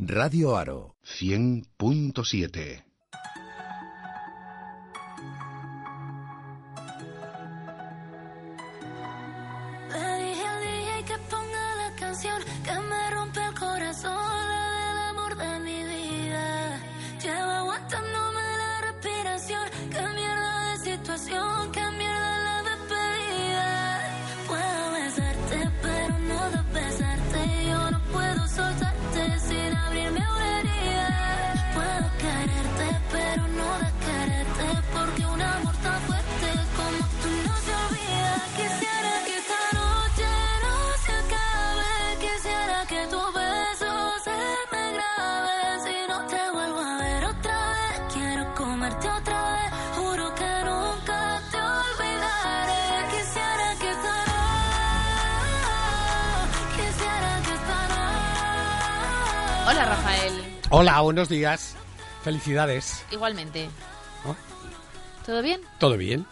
[0.00, 2.87] Radio Aro 100.7
[59.70, 60.32] Hola Rafael.
[60.70, 61.76] Hola, buenos días.
[62.24, 63.04] Felicidades.
[63.10, 63.68] Igualmente.
[64.24, 64.34] ¿Oh?
[65.26, 65.60] ¿Todo bien?
[65.78, 66.24] ¿Todo bien?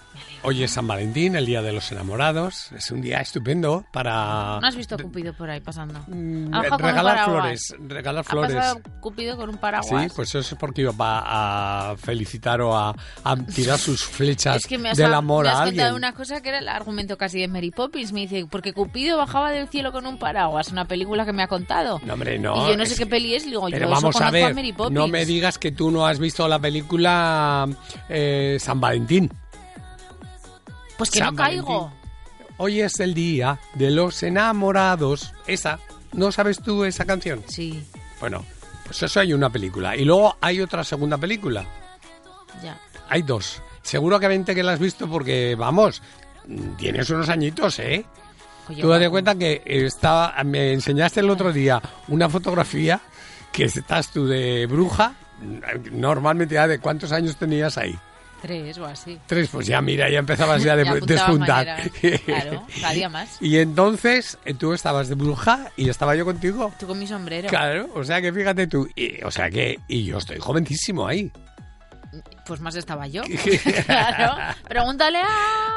[0.42, 2.70] Hoy es San Valentín, el Día de los Enamorados.
[2.72, 5.98] Es un día estupendo para ¿No has visto a Cupido por ahí pasando?
[6.06, 7.74] mm, Ha regalar flores.
[7.80, 8.54] Regalar Ha flores.
[8.54, 10.02] pasado Cupido con un paraguas.
[10.04, 12.94] Sí, pues eso es porque iba a felicitar o a,
[13.24, 15.76] a tirar sus flechas Es que me has, del amor me has a alguien.
[15.78, 18.12] contado una cosa que era el argumento casi de Mary Poppins.
[18.12, 20.68] Me dice, porque Cupido bajaba del cielo con un paraguas.
[20.70, 22.00] Una película que me ha contado.
[22.04, 22.66] No, hombre, no.
[22.66, 23.44] y yo no sé qué peli es.
[23.46, 24.94] digo, Pero yo vamos eso a ver, Mary Poppins.
[24.94, 27.66] no me digas que tú no has visto la película
[28.08, 29.30] eh, San Valentín.
[30.98, 31.80] Pues que San no caigo.
[31.86, 32.00] Valentín.
[32.58, 35.34] Hoy es el día de los enamorados.
[35.46, 35.78] Esa,
[36.12, 37.42] ¿no sabes tú esa canción?
[37.48, 37.84] Sí,
[38.20, 38.44] Bueno,
[38.84, 39.94] pues eso hay una película.
[39.96, 41.64] Y luego hay otra segunda película.
[42.62, 42.78] ya.
[43.08, 43.62] Hay dos.
[43.82, 46.02] Seguro que 20 que la has visto porque, vamos,
[46.76, 48.04] tienes unos añitos, ¿eh?
[48.68, 53.00] Oye, Tú date cuenta que estaba, me enseñaste el otro día una fotografía
[53.52, 55.14] que estás tú de bruja.
[55.92, 57.96] Normalmente ya de cuántos años tenías ahí.
[58.46, 59.18] Tres o así.
[59.26, 61.90] Tres, pues ya mira, ya empezabas ya Ya de- despuntar.
[62.24, 63.36] Claro, cada día más.
[63.40, 66.72] Y entonces eh, tú estabas de bruja y estaba yo contigo.
[66.78, 67.48] Tú con mi sombrero.
[67.48, 71.30] Claro, o sea que fíjate tú, y, o sea que, y yo estoy jovencísimo ahí.
[72.46, 73.22] Pues más estaba yo.
[73.86, 74.34] claro.
[74.68, 75.26] Pregúntale a,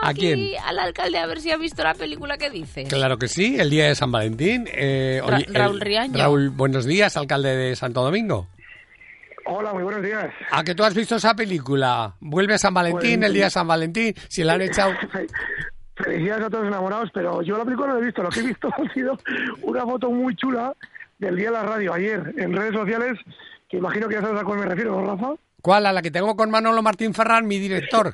[0.08, 0.52] ¿A quién?
[0.66, 2.88] al alcalde a ver si ha visto la película que dices.
[2.88, 4.70] Claro que sí, el día de San Valentín.
[4.72, 6.18] eh, Ra- oye, el- Raúl Riaño.
[6.18, 8.48] Raúl, buenos días, alcalde de Santo Domingo.
[9.52, 10.28] Hola, muy buenos días.
[10.52, 12.14] ¿A que tú has visto esa película?
[12.20, 14.94] Vuelve San Valentín, Pues- el día de San Valentín, si la han echado...
[15.96, 18.22] Felicidades a todos enamorados, pero yo la película no he visto.
[18.24, 19.18] Lo que he visto ha sido
[19.64, 20.74] una foto muy chula
[21.18, 23.18] del día de la radio ayer en redes sociales,
[23.68, 25.34] que imagino que ya sabes a cuál me refiero, ¿no, Rafa?
[25.62, 25.88] ¿Cuál?
[25.88, 28.14] A la que tengo con Manolo Martín Ferran, mi director.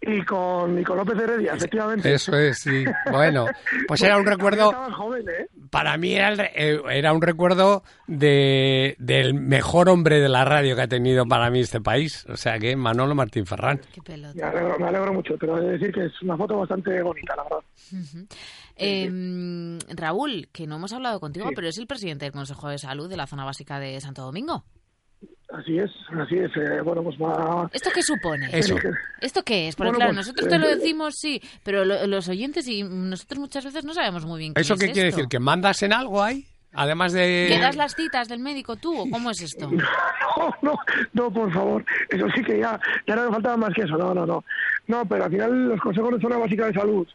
[0.00, 2.14] Y con, y con López Heredia, efectivamente.
[2.14, 2.84] Eso es, sí.
[3.10, 3.46] Bueno,
[3.88, 4.72] pues era un recuerdo...
[4.92, 5.46] Joven, ¿eh?
[5.70, 10.44] Para mí era, el re- eh, era un recuerdo de, del mejor hombre de la
[10.44, 12.24] radio que ha tenido para mí este país.
[12.28, 13.80] O sea que Manolo Martín Ferran.
[14.06, 17.34] Me alegro, me alegro mucho, pero he de decir que es una foto bastante bonita,
[17.36, 18.28] la verdad.
[18.76, 21.54] Eh, Raúl, que no hemos hablado contigo, Sí.
[21.54, 24.64] pero es el presidente del Consejo de Salud de la zona básica de Santo Domingo.
[25.50, 26.50] Así es, así es.
[26.56, 27.70] eh, bueno, pues va...
[27.72, 28.48] ¿Esto qué supone?
[28.52, 28.76] Eso.
[29.20, 29.76] ¿Esto qué es?
[29.76, 32.82] Porque Bueno, claro, pues, nosotros eh, te lo decimos, sí, pero lo- los oyentes y
[32.82, 35.26] nosotros muchas veces no sabemos muy bien qué ¿Eso es qué quiere decir?
[35.26, 36.44] ¿Que mandas en algo ahí?
[36.74, 37.46] Además de...
[37.48, 39.70] ¿Que das las citas del médico tú o cómo es esto?
[40.38, 40.78] No, no,
[41.14, 41.84] no, por favor.
[42.10, 43.96] Eso sí que ya, ya no me faltaba más que eso.
[43.96, 44.44] No, no, no.
[44.86, 47.08] No, pero al final los consejos de zona básica de salud,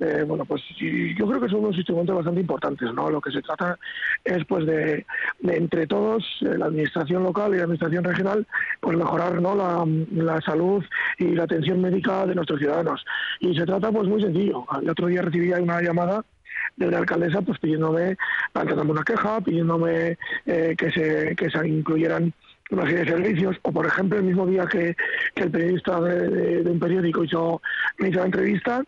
[0.00, 3.10] eh, bueno, pues yo creo que son unos instrumentos bastante importantes, ¿no?
[3.10, 3.78] Lo que se trata
[4.24, 5.06] es, pues, de,
[5.42, 8.46] entre todos, eh, la administración local y la administración regional,
[8.80, 9.54] pues mejorar, ¿no?
[9.54, 9.84] La,
[10.22, 10.84] la salud
[11.18, 13.04] y la atención médica de nuestros ciudadanos.
[13.40, 14.64] Y se trata, pues, muy sencillo.
[14.82, 16.24] El otro día recibí una llamada
[16.76, 18.16] de una alcaldesa pues pidiéndome,
[18.52, 22.32] planteándome una queja, pidiéndome eh, que, se, que se incluyeran
[22.70, 24.96] una serie de servicios, o por ejemplo el mismo día que,
[25.34, 27.62] que el periodista de, de- de un periódico hizo,
[27.98, 28.82] me hizo la entrevista,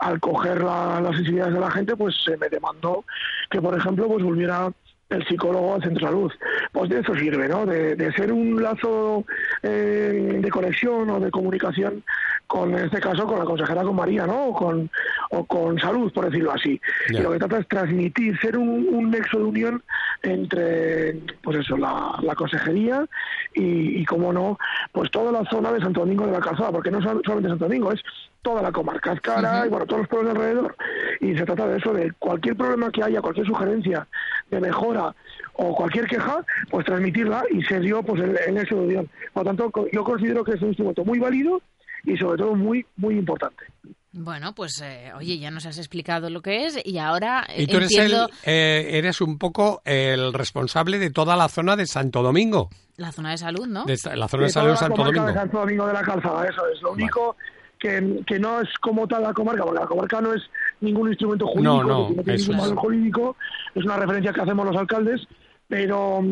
[0.00, 3.04] al coger la- las sensibilidades de la gente, pues se me demandó
[3.50, 4.70] que, por ejemplo, pues volviera
[5.10, 6.32] el psicólogo al centro de salud.
[6.72, 7.66] Pues de eso sirve, ¿no?
[7.66, 9.24] De, de ser un lazo
[9.62, 12.02] eh, de conexión o de comunicación
[12.46, 14.46] con, en este caso, con la consejera, con María, ¿no?
[14.46, 14.90] O con,
[15.30, 16.80] o con salud, por decirlo así.
[17.08, 19.82] Y lo que trata es transmitir, ser un, un nexo de unión
[20.22, 23.06] entre, pues eso, la, la consejería
[23.54, 24.58] y, y, como no,
[24.92, 27.64] pues toda la zona de Santo Domingo de la Calzada, porque no sol- solamente Santo
[27.66, 28.00] Domingo, es
[28.42, 30.76] toda la comarca, Azcara y bueno, todos los pueblos de alrededor.
[31.20, 34.06] Y se trata de eso, de cualquier problema que haya, cualquier sugerencia
[34.50, 35.14] de mejora
[35.54, 39.08] o cualquier queja, pues transmitirla y ser yo pues en, en ese unión.
[39.32, 41.60] Por lo tanto, yo considero que es un instrumento muy válido
[42.04, 43.64] y sobre todo muy, muy importante.
[44.12, 47.66] Bueno, pues eh, oye, ya nos has explicado lo que es y ahora eh, Y
[47.68, 51.86] tú eres, el, entiendo eh, eres un poco el responsable de toda la zona de
[51.86, 53.84] Santo Domingo, la zona de salud, ¿no?
[53.84, 55.26] de la zona de salud de Santo Domingo.
[55.26, 56.82] de Santo Domingo de la Calzada, eso es.
[56.82, 57.36] Lo único
[57.78, 60.42] que, que no es como tal la comarca, porque la comarca no es
[60.80, 62.60] ningún instrumento jurídico, No, no, tiene ningún es.
[62.62, 63.36] valor jurídico,
[63.74, 65.26] es una referencia que hacemos los alcaldes,
[65.68, 66.22] pero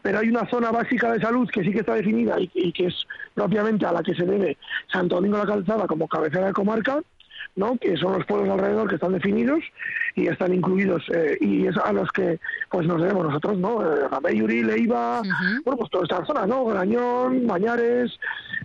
[0.00, 2.86] pero hay una zona básica de salud que sí que está definida y, y que
[2.86, 2.94] es
[3.34, 4.56] propiamente a la que se debe
[4.90, 7.00] Santo Domingo de la Calzada como cabecera de comarca,
[7.56, 7.76] ¿no?
[7.78, 9.58] que son los pueblos alrededor que están definidos
[10.14, 12.38] y están incluidos eh, y es a los que
[12.70, 13.82] pues nos debemos nosotros, ¿no?
[13.82, 15.20] Eh, Rameyuri, Leiva,
[15.64, 16.64] bueno, pues toda esta zona, ¿no?
[16.64, 18.12] Grañón, Bañares,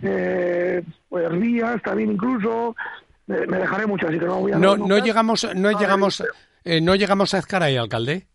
[0.02, 2.74] eh, pues Rías también incluso,
[3.26, 4.56] me, me dejaré mucho, así que no voy a...
[4.58, 6.22] No, no llegamos, no A ver, llegamos,
[6.64, 8.26] eh, no llegamos a Ezcaray, alcalde.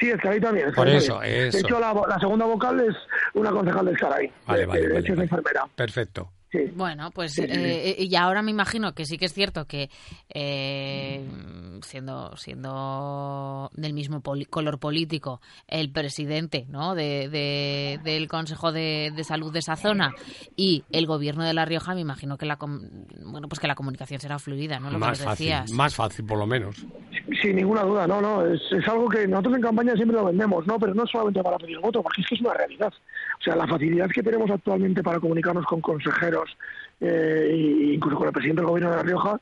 [0.00, 0.72] Sí, Escaray también.
[0.72, 1.48] Por eso, también.
[1.48, 1.56] eso.
[1.58, 2.96] De hecho, la, la segunda vocal es
[3.34, 4.32] una concejal de Escaray.
[4.46, 5.22] Vale, de- vale, de vale, es vale.
[5.24, 5.66] enfermera.
[5.74, 6.32] Perfecto.
[6.74, 7.54] Bueno, pues Sí, sí, sí.
[7.60, 9.88] eh, y ahora me imagino que sí que es cierto que
[10.34, 11.26] eh,
[11.82, 16.94] siendo siendo del mismo poli- color político el presidente, ¿no?
[16.94, 20.14] De, de- del Consejo de, de Salud de esa zona
[20.56, 22.82] y el Gobierno de La Rioja, me imagino que la com-
[23.24, 24.90] bueno pues que la comunicación será fluida, ¿no?
[24.90, 25.70] Lo Más que nos fácil, decías.
[25.72, 26.86] más fácil por lo menos.
[27.40, 30.66] Sin ninguna duda, no, no, es, es algo que nosotros en campaña siempre lo vendemos,
[30.66, 30.78] ¿no?
[30.78, 32.92] Pero no solamente para pedir voto, porque es que es una realidad.
[33.38, 36.41] O sea, la facilidad que tenemos actualmente para comunicarnos con consejeros
[37.00, 39.40] eh, incluso con el presidente del gobierno de La Rioja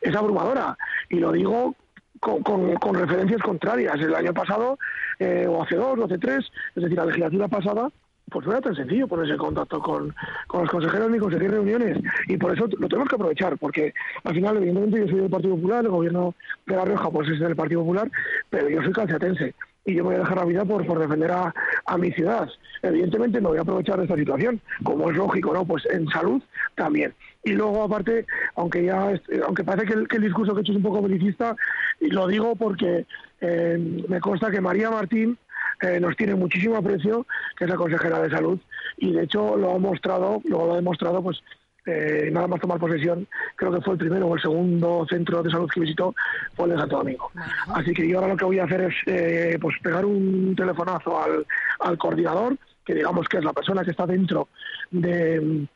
[0.00, 0.76] es abrumadora.
[1.08, 1.74] Y lo digo
[2.20, 4.00] con, con- con referencias contrarias.
[4.00, 4.78] El año pasado,
[5.18, 6.44] eh, o hace dos, o hace tres,
[6.74, 7.88] es decir, la legislatura pasada,
[8.30, 10.14] pues no era tan sencillo ponerse en contacto con,
[10.46, 11.98] con los consejeros ni conseguir reuniones.
[12.28, 13.92] Y por eso lo tenemos que aprovechar, porque
[14.24, 16.34] al final, evidentemente, yo soy del Partido Popular, el gobierno
[16.66, 18.10] de La Rioja pues es del Partido Popular,
[18.48, 19.54] pero yo soy calciatense
[19.84, 21.54] y yo voy a dejar la vida por, por defender a,
[21.86, 22.48] a mi ciudad.
[22.82, 25.64] Evidentemente me voy a aprovechar de esta situación, como es lógico, ¿no?
[25.64, 26.42] Pues en salud
[26.74, 27.14] también.
[27.44, 29.12] Y luego, aparte, aunque ya
[29.46, 31.56] aunque parece que el, el discurso que he hecho es un poco belicista,
[32.00, 33.06] y lo digo porque
[33.40, 35.38] eh, me consta que María Martín
[35.80, 37.26] eh, nos tiene muchísimo aprecio,
[37.56, 38.58] que es la consejera de salud,
[38.96, 41.42] y de hecho lo ha mostrado, lo ha demostrado, pues
[41.86, 43.26] eh, nada más tomar posesión,
[43.56, 46.14] creo que fue el primero o el segundo centro de salud que visitó,
[46.54, 47.30] fue el de Santo Domingo.
[47.74, 51.20] Así que yo ahora lo que voy a hacer es eh, pues pegar un telefonazo
[51.20, 51.46] al,
[51.80, 54.48] al coordinador, que digamos que es la persona que está dentro
[54.90, 55.66] de,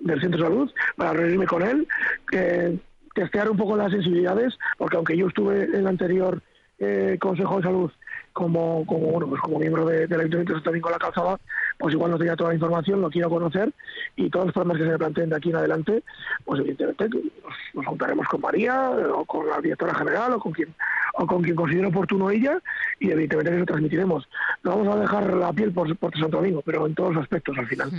[0.00, 1.86] del centro de salud, para reunirme con él,
[2.30, 2.78] que
[3.14, 6.42] testear un poco las sensibilidades, porque aunque yo estuve en el anterior
[6.78, 7.90] eh, Consejo de Salud
[8.34, 11.40] como, como, bueno, pues como miembro de, del Ayuntamiento de Santo Domingo de la Calzada,
[11.78, 13.72] pues igual no tenía toda la información, lo quiero conocer
[14.16, 16.02] y todos los problemas que se me planteen de aquí en adelante,
[16.44, 20.74] pues evidentemente nos, nos juntaremos con María o con la directora general o con quien
[21.18, 22.58] o con quien considere oportuno ella
[23.00, 24.28] y evidentemente que lo transmitiremos.
[24.62, 27.56] No vamos a dejar la piel por, por Santo Domingo, pero en todos los aspectos
[27.58, 27.90] al final.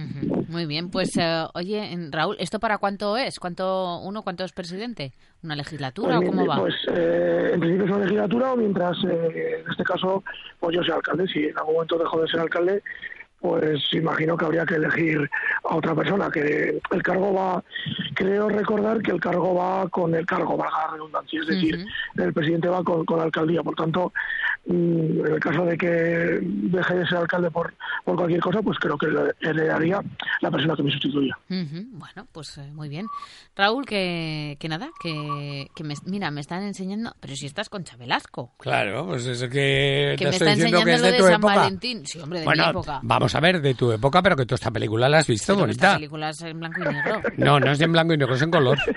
[0.49, 3.39] Muy bien, pues eh, oye, Raúl, ¿esto para cuánto es?
[3.39, 5.13] ¿Cuánto uno, cuánto es presidente?
[5.43, 6.59] ¿Una legislatura Pues, o cómo va?
[6.59, 10.23] pues, eh, en principio es una legislatura, o mientras eh, en este caso
[10.59, 11.27] pues yo sea alcalde.
[11.27, 12.83] Si en algún momento dejo de ser alcalde,
[13.39, 15.29] pues imagino que habría que elegir
[15.63, 16.29] a otra persona.
[16.31, 17.63] Que el cargo va,
[18.13, 21.85] creo recordar que el cargo va con el cargo, valga la redundancia, es decir,
[22.17, 23.63] el presidente va con, con la alcaldía.
[23.63, 24.13] Por tanto,
[24.69, 25.87] en el caso de que
[26.41, 30.01] deje de ser alcalde por, por cualquier cosa, pues creo que le heredaría
[30.41, 31.37] la persona que me sustituya.
[31.49, 33.07] Ujú, Bueno, pues eh, muy bien.
[33.55, 37.83] Raúl, que, que nada, que, que me, mira, me están enseñando, pero si estás con
[37.83, 38.53] Chabelasco.
[38.59, 41.11] Claro, pues es que, Que te me estoy está diciendo que enseñando es lo de
[41.13, 41.55] de tu San época.
[41.55, 42.05] Valentín.
[42.05, 42.99] Sí, hombre, de bueno, mi época.
[43.03, 45.65] vamos a ver, de tu época, pero que tú esta película la has visto Pero
[45.65, 45.97] que esta bonita.
[45.97, 47.21] película es en blanco y negro.
[47.37, 48.77] No, no es en blanco y negro, es en color.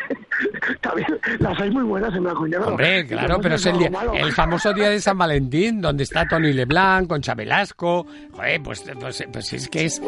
[0.80, 1.06] también
[1.38, 2.68] las hay muy buenas en blanco y negro.
[2.68, 6.52] Hombre, claro, pero es el, día- el famoso día de San Valentín, donde está Tony
[6.52, 8.06] Leblanc, Concha Velasco.
[8.32, 10.00] Joder, pues, pues, pues es que es, es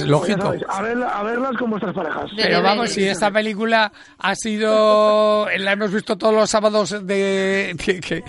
[0.06, 0.54] lógico.
[0.68, 2.30] a, verla- a verlas con vuestras parejas.
[2.36, 5.48] Pero vamos, si esta película ha sido.
[5.58, 7.74] La hemos visto todos los sábados de.
[7.82, 8.24] que- que-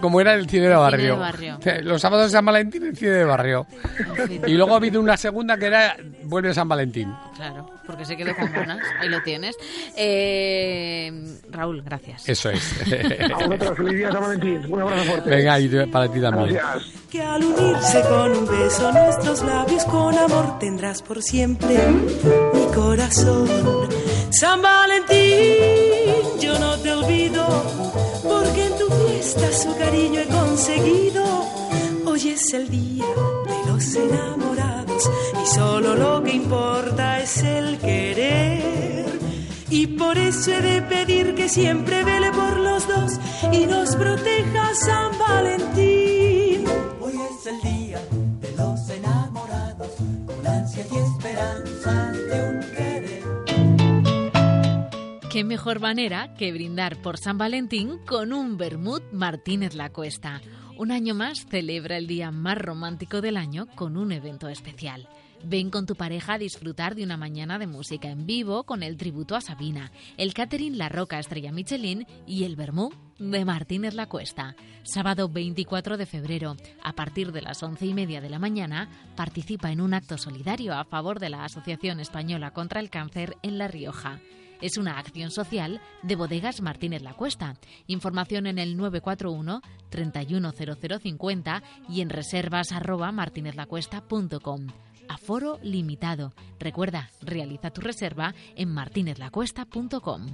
[0.00, 1.14] como era el cine de barrio.
[1.14, 1.58] de barrio.
[1.82, 3.66] Los sábados de San Valentín, el cine de barrio.
[4.46, 7.12] Y luego ha habido una segunda que era Vuelve San Valentín.
[7.36, 8.78] Claro, porque se quedó con ganas.
[9.00, 9.56] Ahí lo tienes.
[9.96, 10.85] Eh,
[11.50, 12.28] Raúl, gracias.
[12.28, 12.74] Eso es.
[13.32, 14.72] A vosotros, feliz día San Valentín.
[14.72, 15.30] Un abrazo fuerte.
[15.30, 16.54] Venga, y para ti también.
[16.54, 16.92] Gracias.
[17.10, 21.78] Que al unirse con un beso nuestros labios con amor tendrás por siempre
[22.52, 23.48] mi corazón.
[24.30, 27.46] San Valentín, yo no te olvido,
[28.22, 31.24] porque en tu fiesta su cariño he conseguido.
[32.06, 35.10] Hoy es el día de los enamorados
[35.42, 38.95] y solo lo que importa es el querer.
[39.68, 43.18] Y por eso he de pedir que siempre vele por los dos
[43.52, 46.64] y nos proteja San Valentín.
[47.00, 47.98] Hoy es el día
[48.40, 49.90] de los enamorados,
[50.26, 53.22] con ansia y esperanza de un querer.
[55.30, 60.40] Qué mejor manera que brindar por San Valentín con un Bermud Martínez La Cuesta.
[60.78, 65.08] Un año más celebra el día más romántico del año con un evento especial.
[65.48, 68.96] Ven con tu pareja a disfrutar de una mañana de música en vivo con el
[68.96, 72.90] tributo a Sabina, el catering La Roca Estrella Michelin y el Bermú
[73.20, 74.56] de Martínez La Cuesta.
[74.82, 79.70] Sábado 24 de febrero, a partir de las once y media de la mañana, participa
[79.70, 83.68] en un acto solidario a favor de la Asociación Española contra el Cáncer en La
[83.68, 84.18] Rioja.
[84.60, 87.54] Es una acción social de Bodegas Martínez La Cuesta.
[87.86, 92.72] Información en el 941 310050 y en reservas.
[95.08, 96.32] Aforo limitado.
[96.58, 100.26] Recuerda, realiza tu reserva en martinezlacuesta.com.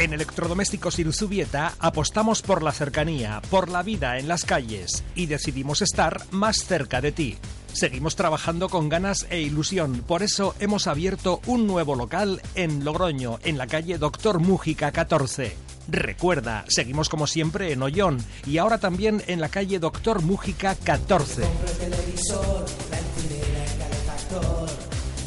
[0.00, 5.82] En Electrodomésticos Iruzubieta apostamos por la cercanía, por la vida en las calles y decidimos
[5.82, 7.36] estar más cerca de ti.
[7.72, 13.38] Seguimos trabajando con ganas e ilusión, por eso hemos abierto un nuevo local en Logroño,
[13.44, 15.56] en la calle Doctor Mújica 14.
[15.88, 21.42] Recuerda, seguimos como siempre en Ollón y ahora también en la calle Doctor Mújica 14.
[21.42, 24.68] Compro el televisor, la encimera, el calefactor.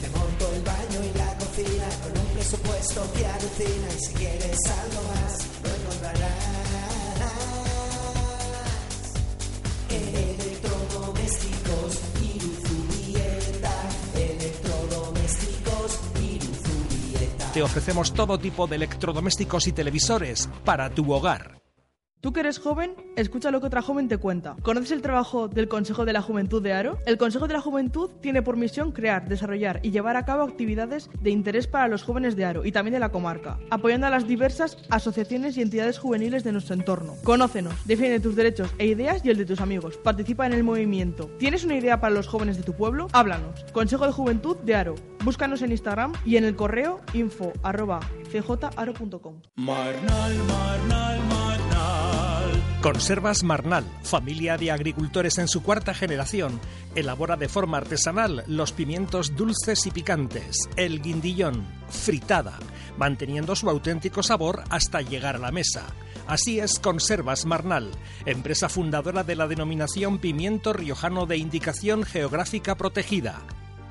[0.02, 3.88] Te monto el baño y la cocina con un presupuesto que alucina.
[3.98, 6.53] Y si quieres algo más, lo encontrarás.
[17.54, 21.63] Te ofrecemos todo tipo de electrodomésticos y televisores para tu hogar.
[22.24, 24.56] Tú que eres joven, escucha lo que otra joven te cuenta.
[24.62, 26.98] ¿Conoces el trabajo del Consejo de la Juventud de Aro?
[27.06, 31.10] El Consejo de la Juventud tiene por misión crear, desarrollar y llevar a cabo actividades
[31.20, 34.26] de interés para los jóvenes de Aro y también de la comarca, apoyando a las
[34.26, 37.16] diversas asociaciones y entidades juveniles de nuestro entorno.
[37.26, 39.98] Conócenos, defiende tus derechos e ideas y el de tus amigos.
[39.98, 41.30] Participa en el movimiento.
[41.40, 43.10] ¿Tienes una idea para los jóvenes de tu pueblo?
[43.12, 43.66] Háblanos.
[43.74, 44.96] Consejo de Juventud de Aro.
[45.26, 48.00] Búscanos en Instagram y en el correo info arroba
[48.32, 49.42] cjaro.com.
[49.58, 51.53] Marnal, Marnal, Marnal.
[52.84, 56.60] Conservas Marnal, familia de agricultores en su cuarta generación,
[56.96, 62.60] elabora de forma artesanal los pimientos dulces y picantes, el guindillón, fritada,
[62.98, 65.86] manteniendo su auténtico sabor hasta llegar a la mesa.
[66.28, 67.90] Así es Conservas Marnal,
[68.26, 73.44] empresa fundadora de la denominación pimiento riojano de indicación geográfica protegida.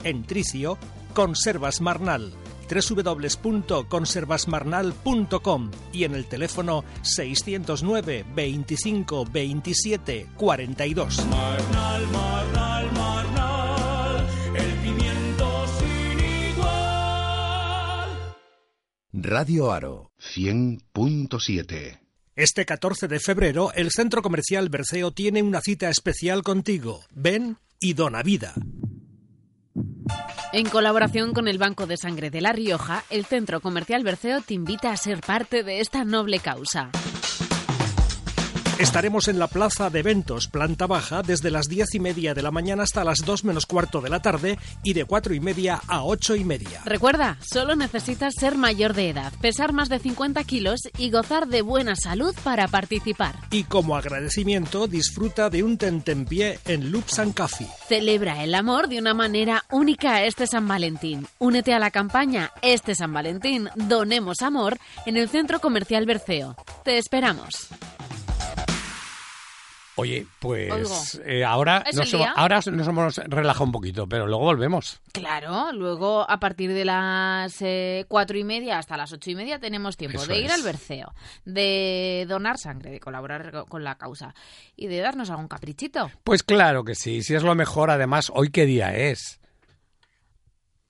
[0.04, 0.76] En Tricio,
[1.14, 2.34] Conservas Marnal
[2.72, 11.26] www.conservasmarnal.com y en el teléfono 609 25 27 42.
[11.26, 16.18] Marnal, Marnal, Marnal, el pimiento sin
[16.52, 18.08] igual.
[19.12, 22.00] Radio Aro 100.7
[22.34, 27.00] Este 14 de febrero, el Centro Comercial Berceo tiene una cita especial contigo.
[27.14, 28.54] Ven y dona vida.
[30.52, 34.52] En colaboración con el Banco de Sangre de La Rioja, el Centro Comercial Berceo te
[34.52, 36.90] invita a ser parte de esta noble causa.
[38.82, 42.50] Estaremos en la plaza de eventos, planta baja, desde las diez y media de la
[42.50, 46.02] mañana hasta las dos menos cuarto de la tarde y de cuatro y media a
[46.02, 46.80] ocho y media.
[46.84, 51.62] Recuerda, solo necesitas ser mayor de edad, pesar más de 50 kilos y gozar de
[51.62, 53.36] buena salud para participar.
[53.52, 57.68] Y como agradecimiento, disfruta de un tentempié en Loops and Coffee.
[57.86, 61.28] Celebra el amor de una manera única este San Valentín.
[61.38, 64.76] Únete a la campaña Este San Valentín, donemos amor
[65.06, 66.56] en el Centro Comercial Berceo.
[66.82, 67.68] Te esperamos.
[69.94, 72.32] Oye, pues eh, ahora, ¿Es nos día?
[72.34, 75.00] ahora nos hemos relajado un poquito, pero luego volvemos.
[75.12, 79.58] Claro, luego a partir de las eh, cuatro y media hasta las ocho y media
[79.58, 80.52] tenemos tiempo Eso de ir es.
[80.54, 81.12] al berceo,
[81.44, 84.34] de donar sangre, de colaborar co- con la causa
[84.76, 86.10] y de darnos algún caprichito.
[86.24, 89.40] Pues claro que sí, si es lo mejor, además, hoy qué día es.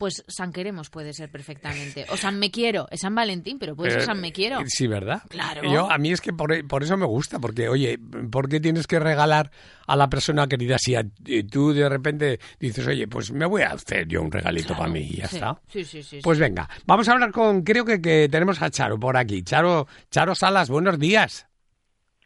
[0.02, 2.06] Pues San Queremos puede ser perfectamente.
[2.08, 4.58] O San Me Quiero, es San Valentín, pero puede ser Eh, San Me Quiero.
[4.58, 5.22] eh, Sí, ¿verdad?
[5.28, 5.62] Claro.
[5.72, 8.00] Yo, a mí es que por, por eso me gusta, porque, oye,
[8.32, 9.52] ¿por qué tienes que regalar
[9.86, 13.62] a la persona querida si a- y tú de repente dices, oye, pues me voy
[13.62, 15.60] a hacer yo un regalito para mí y ya Sí, está?
[15.68, 16.42] sí, sí, sí, Pues sí.
[16.42, 19.44] venga, vamos a hablar con, creo que, que tenemos a Charo por aquí.
[19.44, 21.46] Charo, Charo Salas, buenos días.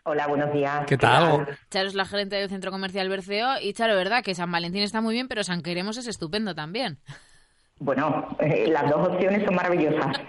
[0.05, 0.87] Hola, buenos días.
[0.87, 1.47] ¿Qué tal?
[1.70, 4.24] Charo es la gerente del centro comercial Berceo y Charo, ¿verdad?
[4.24, 7.01] Que San Valentín está muy bien, pero San Queremos es estupendo también.
[7.79, 10.16] Bueno, eh, las dos opciones son maravillosas.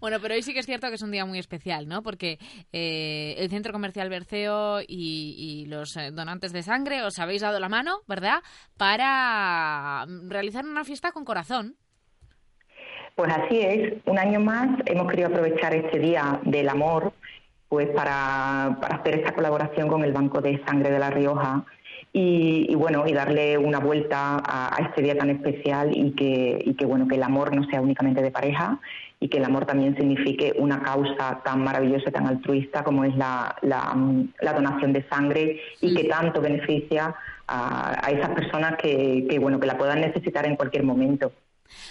[0.00, 2.02] Bueno, pero hoy sí que es cierto que es un día muy especial, ¿no?
[2.02, 2.38] Porque
[2.72, 7.58] eh, el Centro Comercial Berceo y, y los eh, donantes de sangre os habéis dado
[7.58, 8.40] la mano, ¿verdad?
[8.76, 11.74] Para realizar una fiesta con corazón.
[13.16, 17.12] Pues así es, un año más hemos querido aprovechar este Día del Amor
[17.68, 21.66] pues para, para hacer esta colaboración con el Banco de Sangre de La Rioja
[22.12, 26.62] y, y, bueno, y darle una vuelta a, a este día tan especial y que,
[26.64, 28.78] y que bueno, que el amor no sea únicamente de pareja
[29.20, 33.56] y que el amor también signifique una causa tan maravillosa, tan altruista como es la,
[33.62, 33.94] la,
[34.40, 37.14] la donación de sangre y que tanto beneficia
[37.46, 41.32] a, a esas personas que, que bueno, que la puedan necesitar en cualquier momento.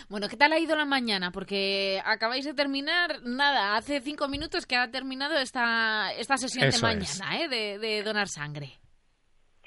[0.10, 1.32] Bueno, ¿qué tal ha ido la mañana?
[1.32, 6.88] Porque acabáis de terminar, nada, hace cinco minutos que ha terminado esta, esta sesión Eso
[6.88, 7.20] de es.
[7.20, 7.48] mañana, ¿eh?
[7.48, 8.72] De, de donar sangre.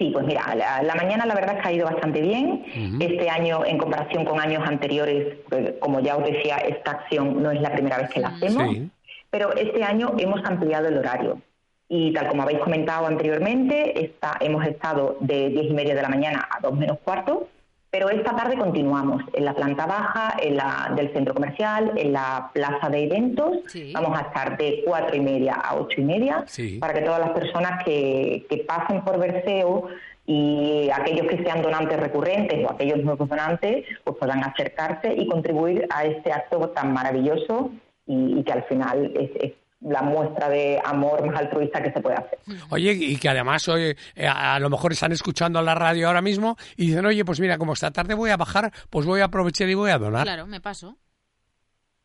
[0.01, 2.65] Sí, pues mira, la, la mañana la verdad es que ha ido bastante bien.
[2.99, 7.51] Este año, en comparación con años anteriores, pues, como ya os decía, esta acción no
[7.51, 8.89] es la primera vez que la hacemos, Sí.
[9.29, 11.43] pero este año hemos ampliado el horario.
[11.87, 16.09] Y tal como habéis comentado anteriormente, esta- hemos estado de diez y media de la
[16.09, 17.49] mañana a dos menos cuarto,
[17.91, 22.51] pero esta tarde continuamos en la planta baja en la, del centro comercial, en la
[22.55, 23.59] plaza de eventos.
[23.93, 26.79] Vamos a estar de cuatro y media a ocho y media Sí.
[26.79, 29.89] para que todas las personas que, que pasen por Berceo
[30.27, 35.87] y aquellos que sean donantes recurrentes o aquellos nuevos donantes pues puedan acercarse y contribuir
[35.91, 37.71] a este acto tan maravilloso
[38.07, 42.01] y, y que al final es, es la muestra de amor más altruista que se
[42.01, 42.39] puede hacer.
[42.71, 46.23] Oye, y que además hoy eh, a, a lo mejor están escuchando la radio ahora
[46.23, 49.25] mismo y dicen, oye, pues mira, como esta tarde voy a bajar, pues voy a
[49.25, 50.25] aprovechar y voy a donar.
[50.25, 50.97] Claro, me paso.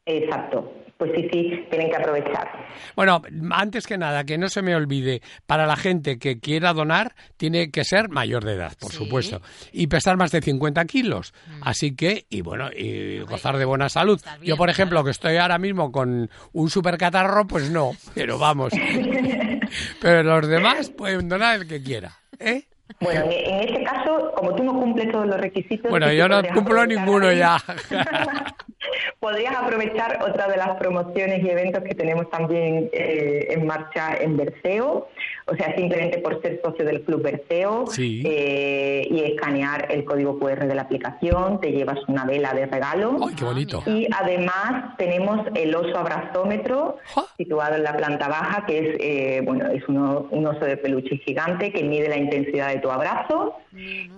[0.06, 0.72] Exacto.
[0.98, 2.50] Pues sí, sí, tienen que aprovechar.
[2.96, 7.16] Bueno, antes que nada, que no se me olvide, para la gente que quiera donar,
[7.36, 9.42] tiene que ser mayor de edad, por supuesto,
[9.74, 11.34] y pesar más de 50 kilos.
[11.62, 14.22] Así que, y bueno, y gozar de buena salud.
[14.42, 18.72] Yo, por ejemplo, que estoy ahora mismo con un super catarro, pues no, pero vamos.
[20.02, 22.14] pero los demás pueden donar el que quiera.
[22.40, 22.64] ¿eh?
[23.02, 25.92] Bueno, en, este caso, como tú no cumples todos los requisitos...
[25.92, 27.58] Bueno, yo no cumplo ninguno ya.
[29.20, 34.38] Podrías aprovechar otra de las promociones y eventos que tenemos también eh, en marcha en
[34.38, 35.08] Berceo.
[35.48, 38.24] O sea, simplemente por ser socio del Club Berceo Sí.
[38.26, 43.18] eh, y escanear el código QR de la aplicación, te llevas una vela de regalo.
[43.28, 43.84] ¡Ay, qué bonito!
[43.86, 46.98] Y además tenemos el oso abrazómetro
[47.38, 51.18] situado en la planta baja, que es eh, bueno es uno- un oso de peluche
[51.18, 53.54] gigante que mide la intensidad de tu abrazo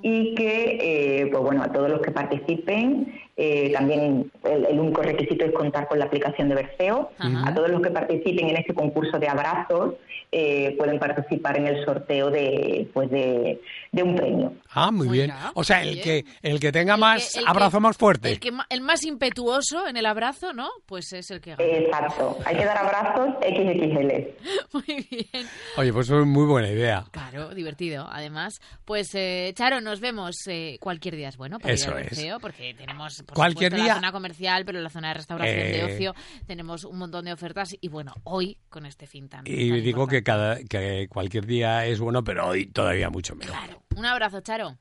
[0.01, 0.77] y que
[1.21, 5.51] eh, pues bueno a todos los que participen eh, también el, el único requisito es
[5.53, 7.11] contar con la aplicación de Berceo.
[7.19, 9.93] A todos los que participen en este concurso de abrazos
[10.31, 13.61] eh, pueden participar en el sorteo de pues de,
[13.91, 14.53] de un premio.
[14.71, 15.31] Ah, muy bien.
[15.53, 18.31] O sea, el que, el que tenga más el que- abrazo más fuerte.
[18.31, 20.69] El, que, el más impetuoso en el abrazo, ¿no?
[20.85, 21.63] Pues es el que gana.
[21.63, 22.37] Exacto.
[22.45, 24.11] Hay que dar abrazos XXL.
[24.73, 25.47] Muy bien.
[25.77, 27.05] Oye, pues es muy buena idea.
[27.11, 28.07] Claro, divertido.
[28.11, 32.03] Además, pues eh, Charo, nos vemos eh, cualquier día es bueno para Eso ir al.
[32.03, 35.57] Berceo, porque tenemos por Cualquier supuesto, día- la zona comercial, pero la zona de restauración
[35.59, 35.83] de Eh.
[35.93, 36.15] ocio
[36.47, 39.45] tenemos un montón de ofertas y bueno, hoy con este fin tan.
[39.45, 43.55] Y tan digo que cada que cualquier día es bueno, pero hoy todavía mucho mejor.
[43.95, 44.77] Un abrazo, Charo.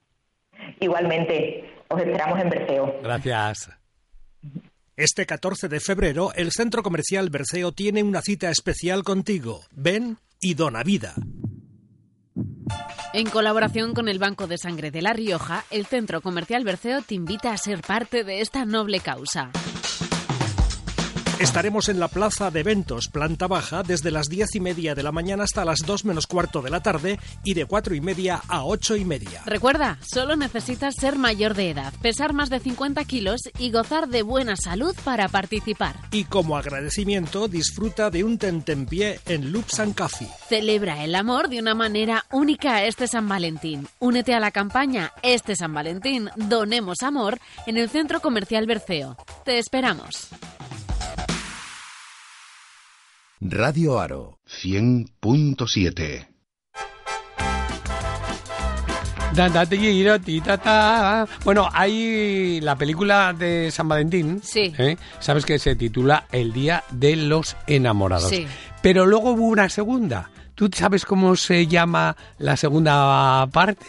[0.80, 3.00] Igualmente, os esperamos en Berceo.
[3.02, 3.70] Gracias.
[4.96, 9.60] Este 14 de febrero, el Centro Comercial Berceo tiene una cita especial contigo.
[9.72, 11.14] Ven y dona vida.
[13.12, 17.14] En colaboración con el Banco de Sangre de La Rioja, el Centro Comercial Berceo te
[17.14, 19.50] invita a ser parte de esta noble causa.
[21.38, 25.12] Estaremos en la plaza de eventos, planta baja, desde las diez y media de la
[25.12, 28.64] mañana hasta las dos menos cuarto de la tarde y de cuatro y media a
[28.64, 29.42] ocho y media.
[29.44, 34.22] Recuerda, solo necesitas ser mayor de edad, pesar más de 50 kilos y gozar de
[34.22, 35.96] buena salud para participar.
[36.10, 40.28] Y como agradecimiento, disfruta de un tentempié en Loops and Coffee.
[40.48, 43.86] Celebra el amor de una manera única este San Valentín.
[43.98, 49.18] Únete a la campaña Este San Valentín, donemos amor en el Centro Comercial Berceo.
[49.44, 50.30] Te esperamos.
[53.38, 56.28] Radio Aro 100.7
[59.34, 61.28] Da, da, ti, ro, ti, ta, ta.
[61.44, 64.40] Bueno, hay la película de San Valentín.
[64.42, 64.72] Sí.
[64.78, 64.96] ¿eh?
[65.20, 68.30] Sabes que se titula El Día de los Enamorados.
[68.30, 68.46] Sí.
[68.80, 70.30] Pero luego hubo una segunda.
[70.54, 73.84] ¿Tú sabes cómo se llama la segunda parte?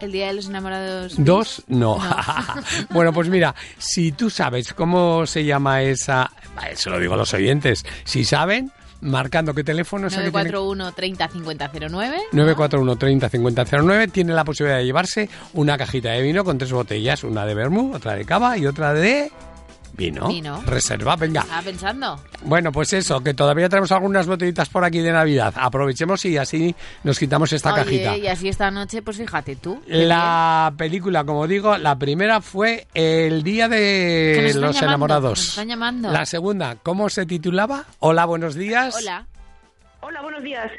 [0.00, 1.14] El Día de los Enamorados.
[1.18, 1.62] ¿Dos?
[1.68, 1.98] No.
[2.90, 6.30] bueno, pues mira, si tú sabes cómo se llama esa...
[6.70, 7.84] Eso lo digo a los oyentes.
[8.04, 12.16] Si saben, marcando qué teléfono es el que tienen- 941 30 50 09.
[12.32, 16.72] 941 30 50 09 tiene la posibilidad de llevarse una cajita de vino con tres
[16.72, 19.30] botellas, una de vermú, otra de cava y otra de
[19.96, 20.28] vino.
[20.28, 20.62] Vino.
[20.66, 21.42] Reserva, venga.
[21.42, 22.20] Estaba pensando.
[22.42, 25.54] Bueno, pues eso, que todavía tenemos algunas botellitas por aquí de Navidad.
[25.56, 28.16] Aprovechemos y así nos quitamos esta Oye, cajita.
[28.16, 29.80] y así esta noche, pues fíjate tú.
[29.86, 35.38] La película, como digo, la primera fue El Día de los llamando, Enamorados.
[35.38, 36.10] Nos están llamando.
[36.10, 37.84] La segunda, ¿cómo se titulaba?
[38.00, 38.96] Hola, buenos días.
[38.98, 39.26] Hola.
[40.00, 40.70] Hola, buenos días.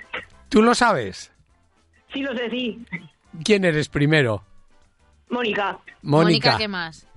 [0.50, 1.32] ¿Tú lo sabes?
[2.14, 2.86] Sí, lo sé, sí.
[3.44, 4.44] ¿Quién eres primero?
[5.30, 5.78] Mónica.
[6.04, 6.58] Mónica.
[6.58, 7.08] ¿qué más?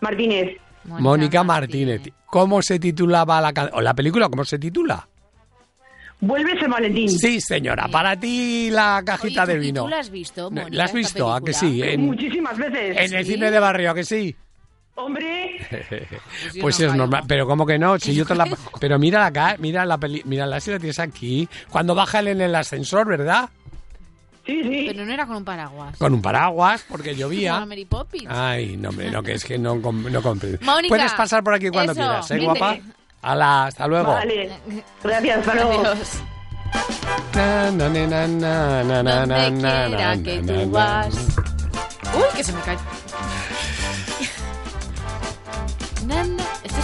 [0.00, 0.58] Martínez.
[0.84, 2.02] Mónica Martínez.
[2.26, 4.28] ¿Cómo se titulaba la, o la película?
[4.28, 5.06] ¿Cómo se titula?
[6.20, 7.08] Vuelve San Valentín.
[7.08, 7.88] Sí, señora.
[7.88, 9.82] Para ti la cajita Oye, de ¿tú- y vino.
[9.82, 11.32] ¿Tú la has visto, Mónica, ¿La has visto?
[11.34, 11.82] ¿A que sí?
[11.82, 12.96] En, Muchísimas veces.
[12.96, 13.32] en el Sí.
[13.32, 14.36] cine de barrio, ¿a que sí?
[14.94, 15.56] Hombre,
[16.60, 17.98] Pues no es normal, pero ¿cómo que no?
[17.98, 18.46] Si yo te la...
[18.80, 21.48] Pero mira la ca- mira la peli, mira la si la tienes aquí.
[21.70, 23.48] Cuando baja él en el ascensor, ¿verdad?
[24.44, 24.84] Sí, sí.
[24.88, 25.96] Pero no era con un paraguas.
[25.96, 27.64] Con un paraguas, porque Como llovía.
[27.64, 28.26] Mary Poppins.
[28.28, 30.58] Ay, no, hombre, no, que es que no, no comprendo.
[30.62, 32.44] Mónica, Puedes pasar por aquí cuando eso, quieras, ¿eh, vete.
[32.46, 32.76] guapa?
[33.22, 34.12] Hala, hasta luego.
[34.12, 34.50] Vale.
[35.02, 35.80] Gracias, hasta luego.
[35.80, 36.22] Adiós.
[37.72, 37.90] Donde
[39.88, 41.14] quiera que tú vas.
[42.14, 42.76] Uy, que se me cae.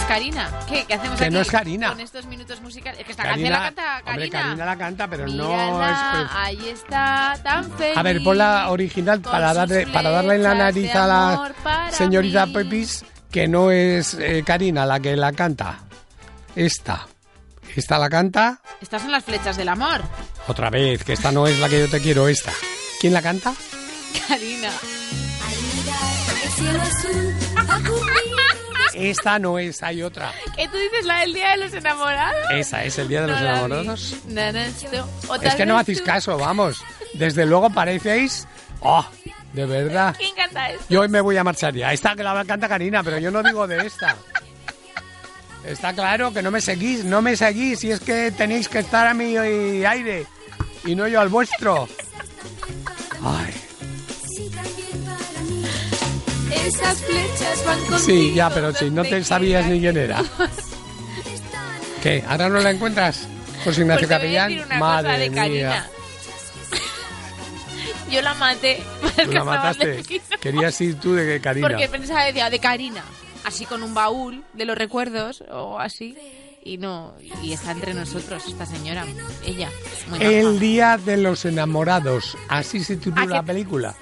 [0.09, 0.49] Karina.
[0.67, 0.85] ¿Qué?
[0.85, 1.33] ¿Qué hacemos Que aquí?
[1.35, 1.89] no es Karina.
[1.89, 2.99] Con estos minutos musicales.
[2.99, 4.11] Es que esta Karina, canción la canta Karina.
[4.11, 6.27] hombre, Karina la canta, pero no es...
[6.33, 7.95] ahí está, tan feliz.
[7.95, 11.53] A ver, pon la original para darle, para darle en la nariz a la
[11.91, 12.53] señorita mí.
[12.53, 15.77] Pepis que no es eh, Karina la que la canta.
[16.55, 17.07] Esta.
[17.75, 20.01] Esta la canta Estas son las flechas del amor.
[20.47, 22.51] otra vez, que esta no es la que yo te quiero, esta.
[22.99, 23.53] ¿Quién la canta?
[24.27, 24.71] Karina.
[26.43, 27.35] El cielo azul
[28.93, 30.31] Esta no es, hay otra.
[30.55, 32.51] ¿Qué tú dices la del Día de los Enamorados?
[32.51, 33.41] Esa es el Día de No los.
[33.41, 34.15] Enamorados.
[34.27, 35.09] Na, na, esto.
[35.27, 36.81] O Es que no hacéis caso, vamos.
[37.13, 38.47] Desde luego parecéis...
[38.81, 39.05] ¡Oh!
[39.53, 40.15] De verdad.
[40.17, 40.85] ¿Quién canta esto?
[40.89, 41.91] Yo hoy me voy a marchar ya.
[41.91, 44.15] Esta que la canta Karina, pero yo no digo de esta.
[45.65, 47.83] Está claro que no me seguís, no me seguís.
[47.83, 50.25] Y es que tenéis que estar a mi aire
[50.85, 51.87] y no yo al vuestro.
[53.23, 53.53] Ay,
[56.69, 60.23] Esas flechas van sí, ya, pero si no te sabías ni quién era.
[62.03, 62.23] ¿Qué?
[62.27, 63.27] ¿Ahora no la encuentras?
[63.63, 64.79] José Ignacio Pues Capellán.
[64.79, 65.41] Madre de mía.
[65.41, 65.87] Karina.
[68.11, 68.83] Yo la maté.
[69.23, 70.03] Tú la mataste.
[70.39, 71.67] Querías ir tú de Karina.
[71.67, 73.03] Porque pensaba, decía, de Karina.
[73.45, 76.15] Así con un baúl de los recuerdos o así.
[76.63, 79.05] Y no, y está entre nosotros esta señora,
[79.45, 79.69] ella.
[80.09, 80.21] muy.
[80.21, 82.37] El Día de los Enamorados.
[82.47, 83.95] Así se titula la película.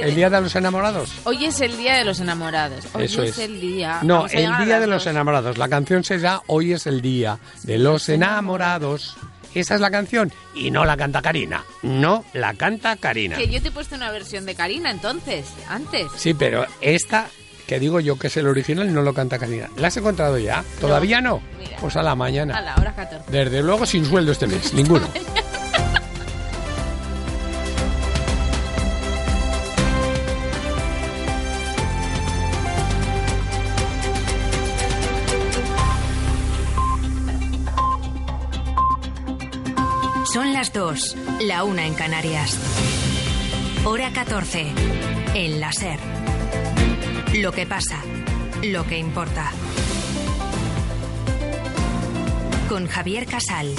[0.00, 1.10] Te- El Día de los Enamorados.
[1.24, 2.84] Hoy es el día de los enamorados.
[2.94, 3.38] Hoy Eso es.
[3.38, 3.98] el día.
[4.02, 5.06] No, el Día de los dos.
[5.08, 5.58] Enamorados.
[5.58, 9.16] La canción será Hoy es el Día de los Enamorados.
[9.54, 10.32] Esa es la canción.
[10.54, 11.62] Y no la canta Karina.
[11.82, 13.36] No la canta Karina.
[13.36, 16.06] Que yo te he puesto una versión de Karina entonces, antes.
[16.16, 17.26] Sí, pero esta,
[17.66, 19.68] que digo yo que es el original, no lo canta Karina.
[19.76, 20.64] ¿La has encontrado ya?
[20.80, 21.42] ¿Todavía no?
[21.58, 21.76] Mira.
[21.80, 22.56] Pues a la mañana.
[22.56, 23.30] A la hora 14.
[23.30, 25.06] Desde luego sin sueldo este mes, ninguno.
[40.24, 42.56] Son las 2, la una en Canarias.
[43.84, 44.72] Hora 14,
[45.34, 45.98] en la SER.
[47.34, 48.00] Lo que pasa,
[48.62, 49.50] lo que importa.
[52.68, 53.74] Con Javier Casal,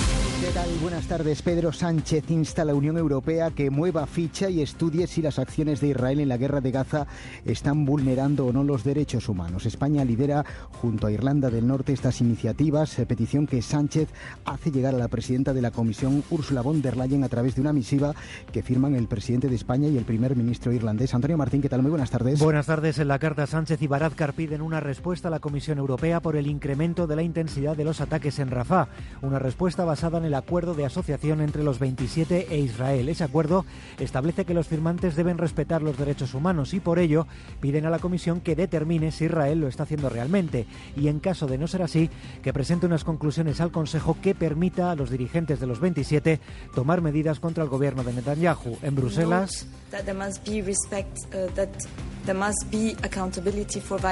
[0.82, 1.41] Buenas tardes.
[1.41, 5.80] Pedro Sánchez insta a la Unión Europea que mueva ficha y estudie si las acciones
[5.80, 7.08] de Israel en la guerra de Gaza
[7.46, 9.66] están vulnerando o no los derechos humanos.
[9.66, 10.44] España lidera
[10.82, 14.10] junto a Irlanda del Norte estas iniciativas, eh, petición que Sánchez
[14.44, 17.62] hace llegar a la presidenta de la Comisión, Ursula von der Leyen, a través de
[17.62, 18.14] una misiva
[18.52, 21.14] que firman el presidente de España y el primer ministro irlandés.
[21.14, 21.82] Antonio Martín, ¿qué tal?
[21.82, 22.39] Muy buenas tardes.
[22.39, 23.00] Buenas tardes.
[23.00, 26.48] En la carta Sánchez y Varadkar piden una respuesta a la Comisión Europea por el
[26.48, 28.89] incremento de la intensidad de los ataques en Rafah.
[29.22, 33.10] Una respuesta basada en el acuerdo de asociación entre los 27 e Israel.
[33.10, 33.66] Ese acuerdo
[34.00, 37.28] establece que los firmantes deben respetar los derechos humanos y por ello
[37.60, 40.66] piden a la Comisión que determine si Israel lo está haciendo realmente
[40.96, 42.10] y en caso de no ser así,
[42.42, 46.40] que presente unas conclusiones al Consejo que permita a los dirigentes de los 27
[46.76, 48.78] tomar medidas contra el gobierno de Netanyahu.
[48.82, 49.68] En Bruselas,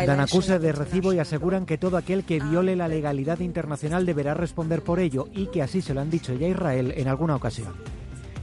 [0.05, 4.33] dan acuse de recibo y aseguran que todo aquel que viole la legalidad internacional deberá
[4.33, 7.35] responder por ello y que así se lo han dicho ya a Israel en alguna
[7.35, 7.73] ocasión.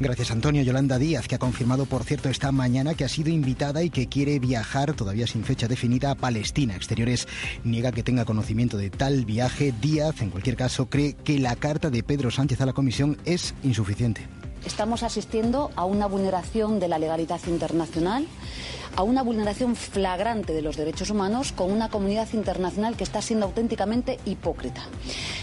[0.01, 0.62] Gracias, Antonio.
[0.62, 4.07] Yolanda Díaz, que ha confirmado, por cierto, esta mañana que ha sido invitada y que
[4.07, 6.77] quiere viajar, todavía sin fecha definida, a Palestina.
[6.77, 7.27] Exteriores
[7.64, 9.75] niega que tenga conocimiento de tal viaje.
[9.81, 13.55] Díaz, en cualquier caso, cree que la carta de Pedro Sánchez a la Comisión es
[13.64, 14.29] insuficiente.
[14.64, 18.27] Estamos asistiendo a una vulneración de la legalidad internacional,
[18.99, 23.46] a una vulneración flagrante de los derechos humanos con una comunidad internacional que está siendo
[23.46, 24.82] auténticamente hipócrita.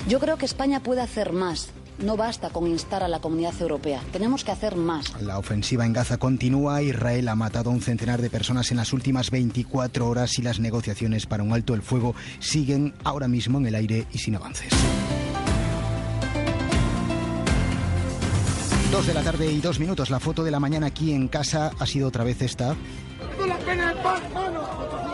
[0.09, 1.69] Yo creo que España puede hacer más.
[1.97, 4.01] No basta con instar a la comunidad europea.
[4.11, 5.21] Tenemos que hacer más.
[5.21, 6.81] La ofensiva en Gaza continúa.
[6.81, 10.59] Israel ha matado a un centenar de personas en las últimas 24 horas y las
[10.59, 14.73] negociaciones para un alto el fuego siguen ahora mismo en el aire y sin avances.
[18.91, 20.09] Dos de la tarde y dos minutos.
[20.09, 22.75] La foto de la mañana aquí en casa ha sido otra vez esta
[23.75, 25.04] en el pantano.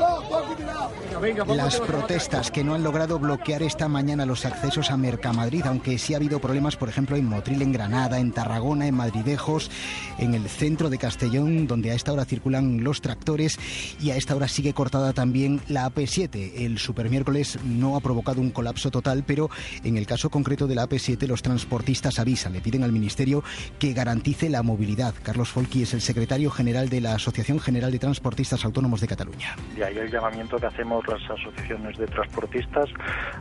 [1.22, 6.15] Las protestas que no han logrado bloquear esta mañana los accesos a Mercamadrid, aunque sí
[6.15, 9.69] ha habido problemas, por ejemplo, en Motril, en Granada, en Tarragona, en Madridejos,
[10.17, 13.59] en el centro de Castellón, donde a esta hora circulan los tractores
[14.01, 16.53] y a esta hora sigue cortada también la AP7.
[16.55, 19.51] El supermiércoles no ha provocado un colapso total, pero
[19.84, 23.43] en el caso concreto de la AP7 los transportistas avisan, le piden al Ministerio
[23.78, 25.13] que garantice la movilidad.
[25.22, 29.55] Carlos Folqui es el secretario general de la Asociación General de Transportistas Autónomos de Cataluña.
[29.76, 32.89] De ahí el llamamiento que hacemos las asociaciones de transportistas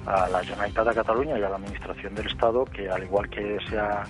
[0.07, 3.59] a la Generalitat de Cataluña y a la Administración del Estado, que al igual que
[3.68, 4.05] se ha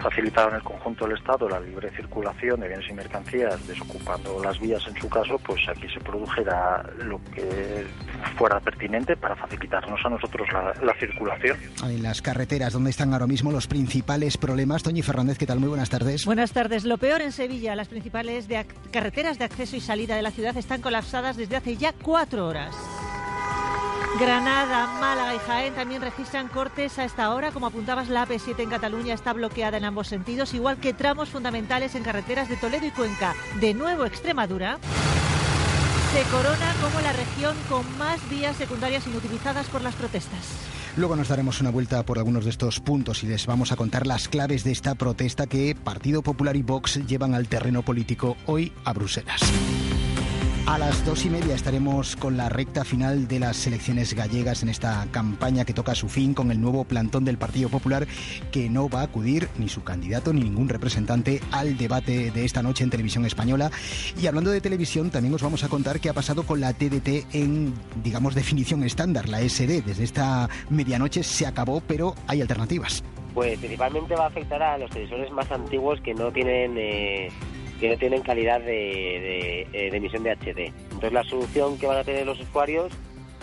[0.00, 4.58] facilitado en el conjunto del Estado la libre circulación de bienes y mercancías, desocupando las
[4.60, 7.86] vías en su caso, pues aquí se produjera lo que
[8.36, 11.56] fuera pertinente para facilitarnos a nosotros la, la circulación.
[11.84, 14.82] En las carreteras, ¿dónde están ahora mismo los principales problemas?
[14.82, 15.60] Toñi Fernández, ¿qué tal?
[15.60, 16.24] Muy buenas tardes.
[16.26, 16.84] Buenas tardes.
[16.84, 20.30] Lo peor en Sevilla, las principales de ac- carreteras de acceso y salida de la
[20.30, 22.74] ciudad están colapsadas desde hace ya cuatro horas.
[24.18, 27.50] Granada, Málaga y Jaén también registran cortes a esta hora.
[27.50, 31.96] Como apuntabas, la AP7 en Cataluña está bloqueada en ambos sentidos, igual que tramos fundamentales
[31.96, 33.34] en carreteras de Toledo y Cuenca.
[33.60, 34.78] De nuevo, Extremadura
[36.12, 40.40] se corona como la región con más vías secundarias inutilizadas por las protestas.
[40.96, 44.06] Luego nos daremos una vuelta por algunos de estos puntos y les vamos a contar
[44.06, 48.72] las claves de esta protesta que Partido Popular y Vox llevan al terreno político hoy
[48.84, 49.40] a Bruselas.
[50.66, 54.70] A las dos y media estaremos con la recta final de las elecciones gallegas en
[54.70, 58.06] esta campaña que toca su fin con el nuevo plantón del Partido Popular
[58.50, 62.62] que no va a acudir ni su candidato ni ningún representante al debate de esta
[62.62, 63.70] noche en televisión española.
[64.20, 67.34] Y hablando de televisión, también os vamos a contar qué ha pasado con la TDT
[67.34, 69.82] en, digamos, definición estándar, la SD.
[69.82, 73.04] Desde esta medianoche se acabó, pero hay alternativas.
[73.34, 77.28] Pues principalmente va a afectar a los televisores más antiguos que no tienen eh,
[77.80, 80.72] que no tienen calidad de, de, eh, de emisión de HD.
[80.84, 82.92] Entonces la solución que van a tener los usuarios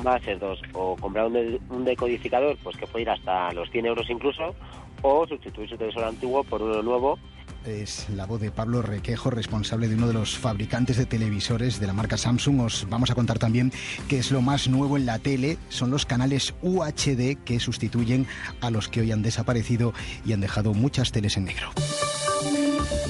[0.05, 3.69] va a ser dos, o comprar un, un decodificador pues que puede ir hasta los
[3.69, 4.55] 100 euros incluso,
[5.01, 7.19] o sustituir su televisor antiguo por uno nuevo
[7.65, 11.87] Es la voz de Pablo Requejo, responsable de uno de los fabricantes de televisores de
[11.87, 12.61] la marca Samsung.
[12.61, 13.71] Os vamos a contar también
[14.07, 15.57] qué es lo más nuevo en la tele.
[15.69, 18.25] Son los canales UHD que sustituyen
[18.61, 19.93] a los que hoy han desaparecido
[20.25, 21.69] y han dejado muchas teles en negro.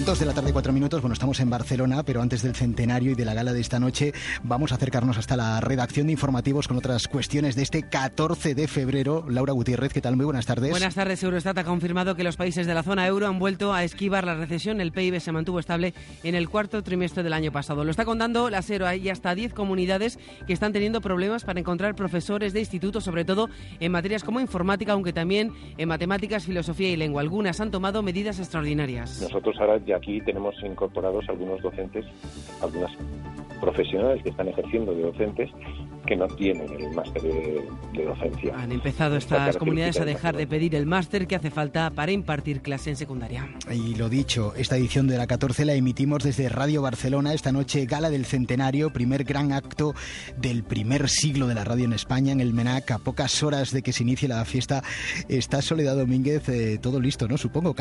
[0.06, 1.02] Dos de la tarde, cuatro minutos.
[1.02, 4.14] Bueno, estamos en Barcelona, pero antes del centenario y de la gala de esta noche,
[4.42, 8.68] vamos a acercarnos hasta la redacción de informativos con otras cuestiones de este 14 de
[8.68, 9.26] febrero.
[9.30, 10.16] Laura Gutiérrez, ¿qué tal?
[10.16, 10.72] Muy buenas tardes.
[10.72, 11.22] Buenas tardes.
[11.24, 14.34] Eurostat ha confirmado que los países de la zona euro han vuelto a esquivar la
[14.34, 14.82] recesión.
[14.82, 15.94] El PIB se mantuvo estable
[16.24, 17.84] en el cuarto trimestre del año pasado.
[17.84, 18.88] Lo está contando la SERO.
[18.88, 20.18] Hay hasta 10 comunidades
[20.48, 23.50] que están teniendo problemas para encontrar profesores de instituto, sobre todo
[23.80, 27.22] en materias como informática, aunque también en matemáticas, filosofía y lengua.
[27.22, 29.22] Algunas han tomado medidas extraordinarias.
[29.22, 32.06] Nosotros ahora ya aquí tenemos incorporados algunos docentes,
[32.62, 32.92] algunas
[33.62, 35.50] profesionales que están ejerciendo de docentes
[36.08, 37.62] que no tienen el máster de,
[37.94, 38.56] de docencia.
[38.58, 42.12] Han empezado Esta estas comunidades a dejar de pedir el máster que hace falta para
[42.12, 43.48] impartir clase en secundaria.
[43.72, 47.86] Y lo dicho, esta edición de la 14 la emitimos desde Radio Barcelona esta noche,
[47.86, 49.94] gala del centenario, primer gran acto
[50.38, 52.92] del primer siglo de la radio en España, en el MENAC.
[52.92, 54.84] A pocas horas de que se inicie la fiesta
[55.30, 57.38] está Soledad Domínguez, eh, todo listo, ¿no?
[57.38, 57.80] Supongo, casi.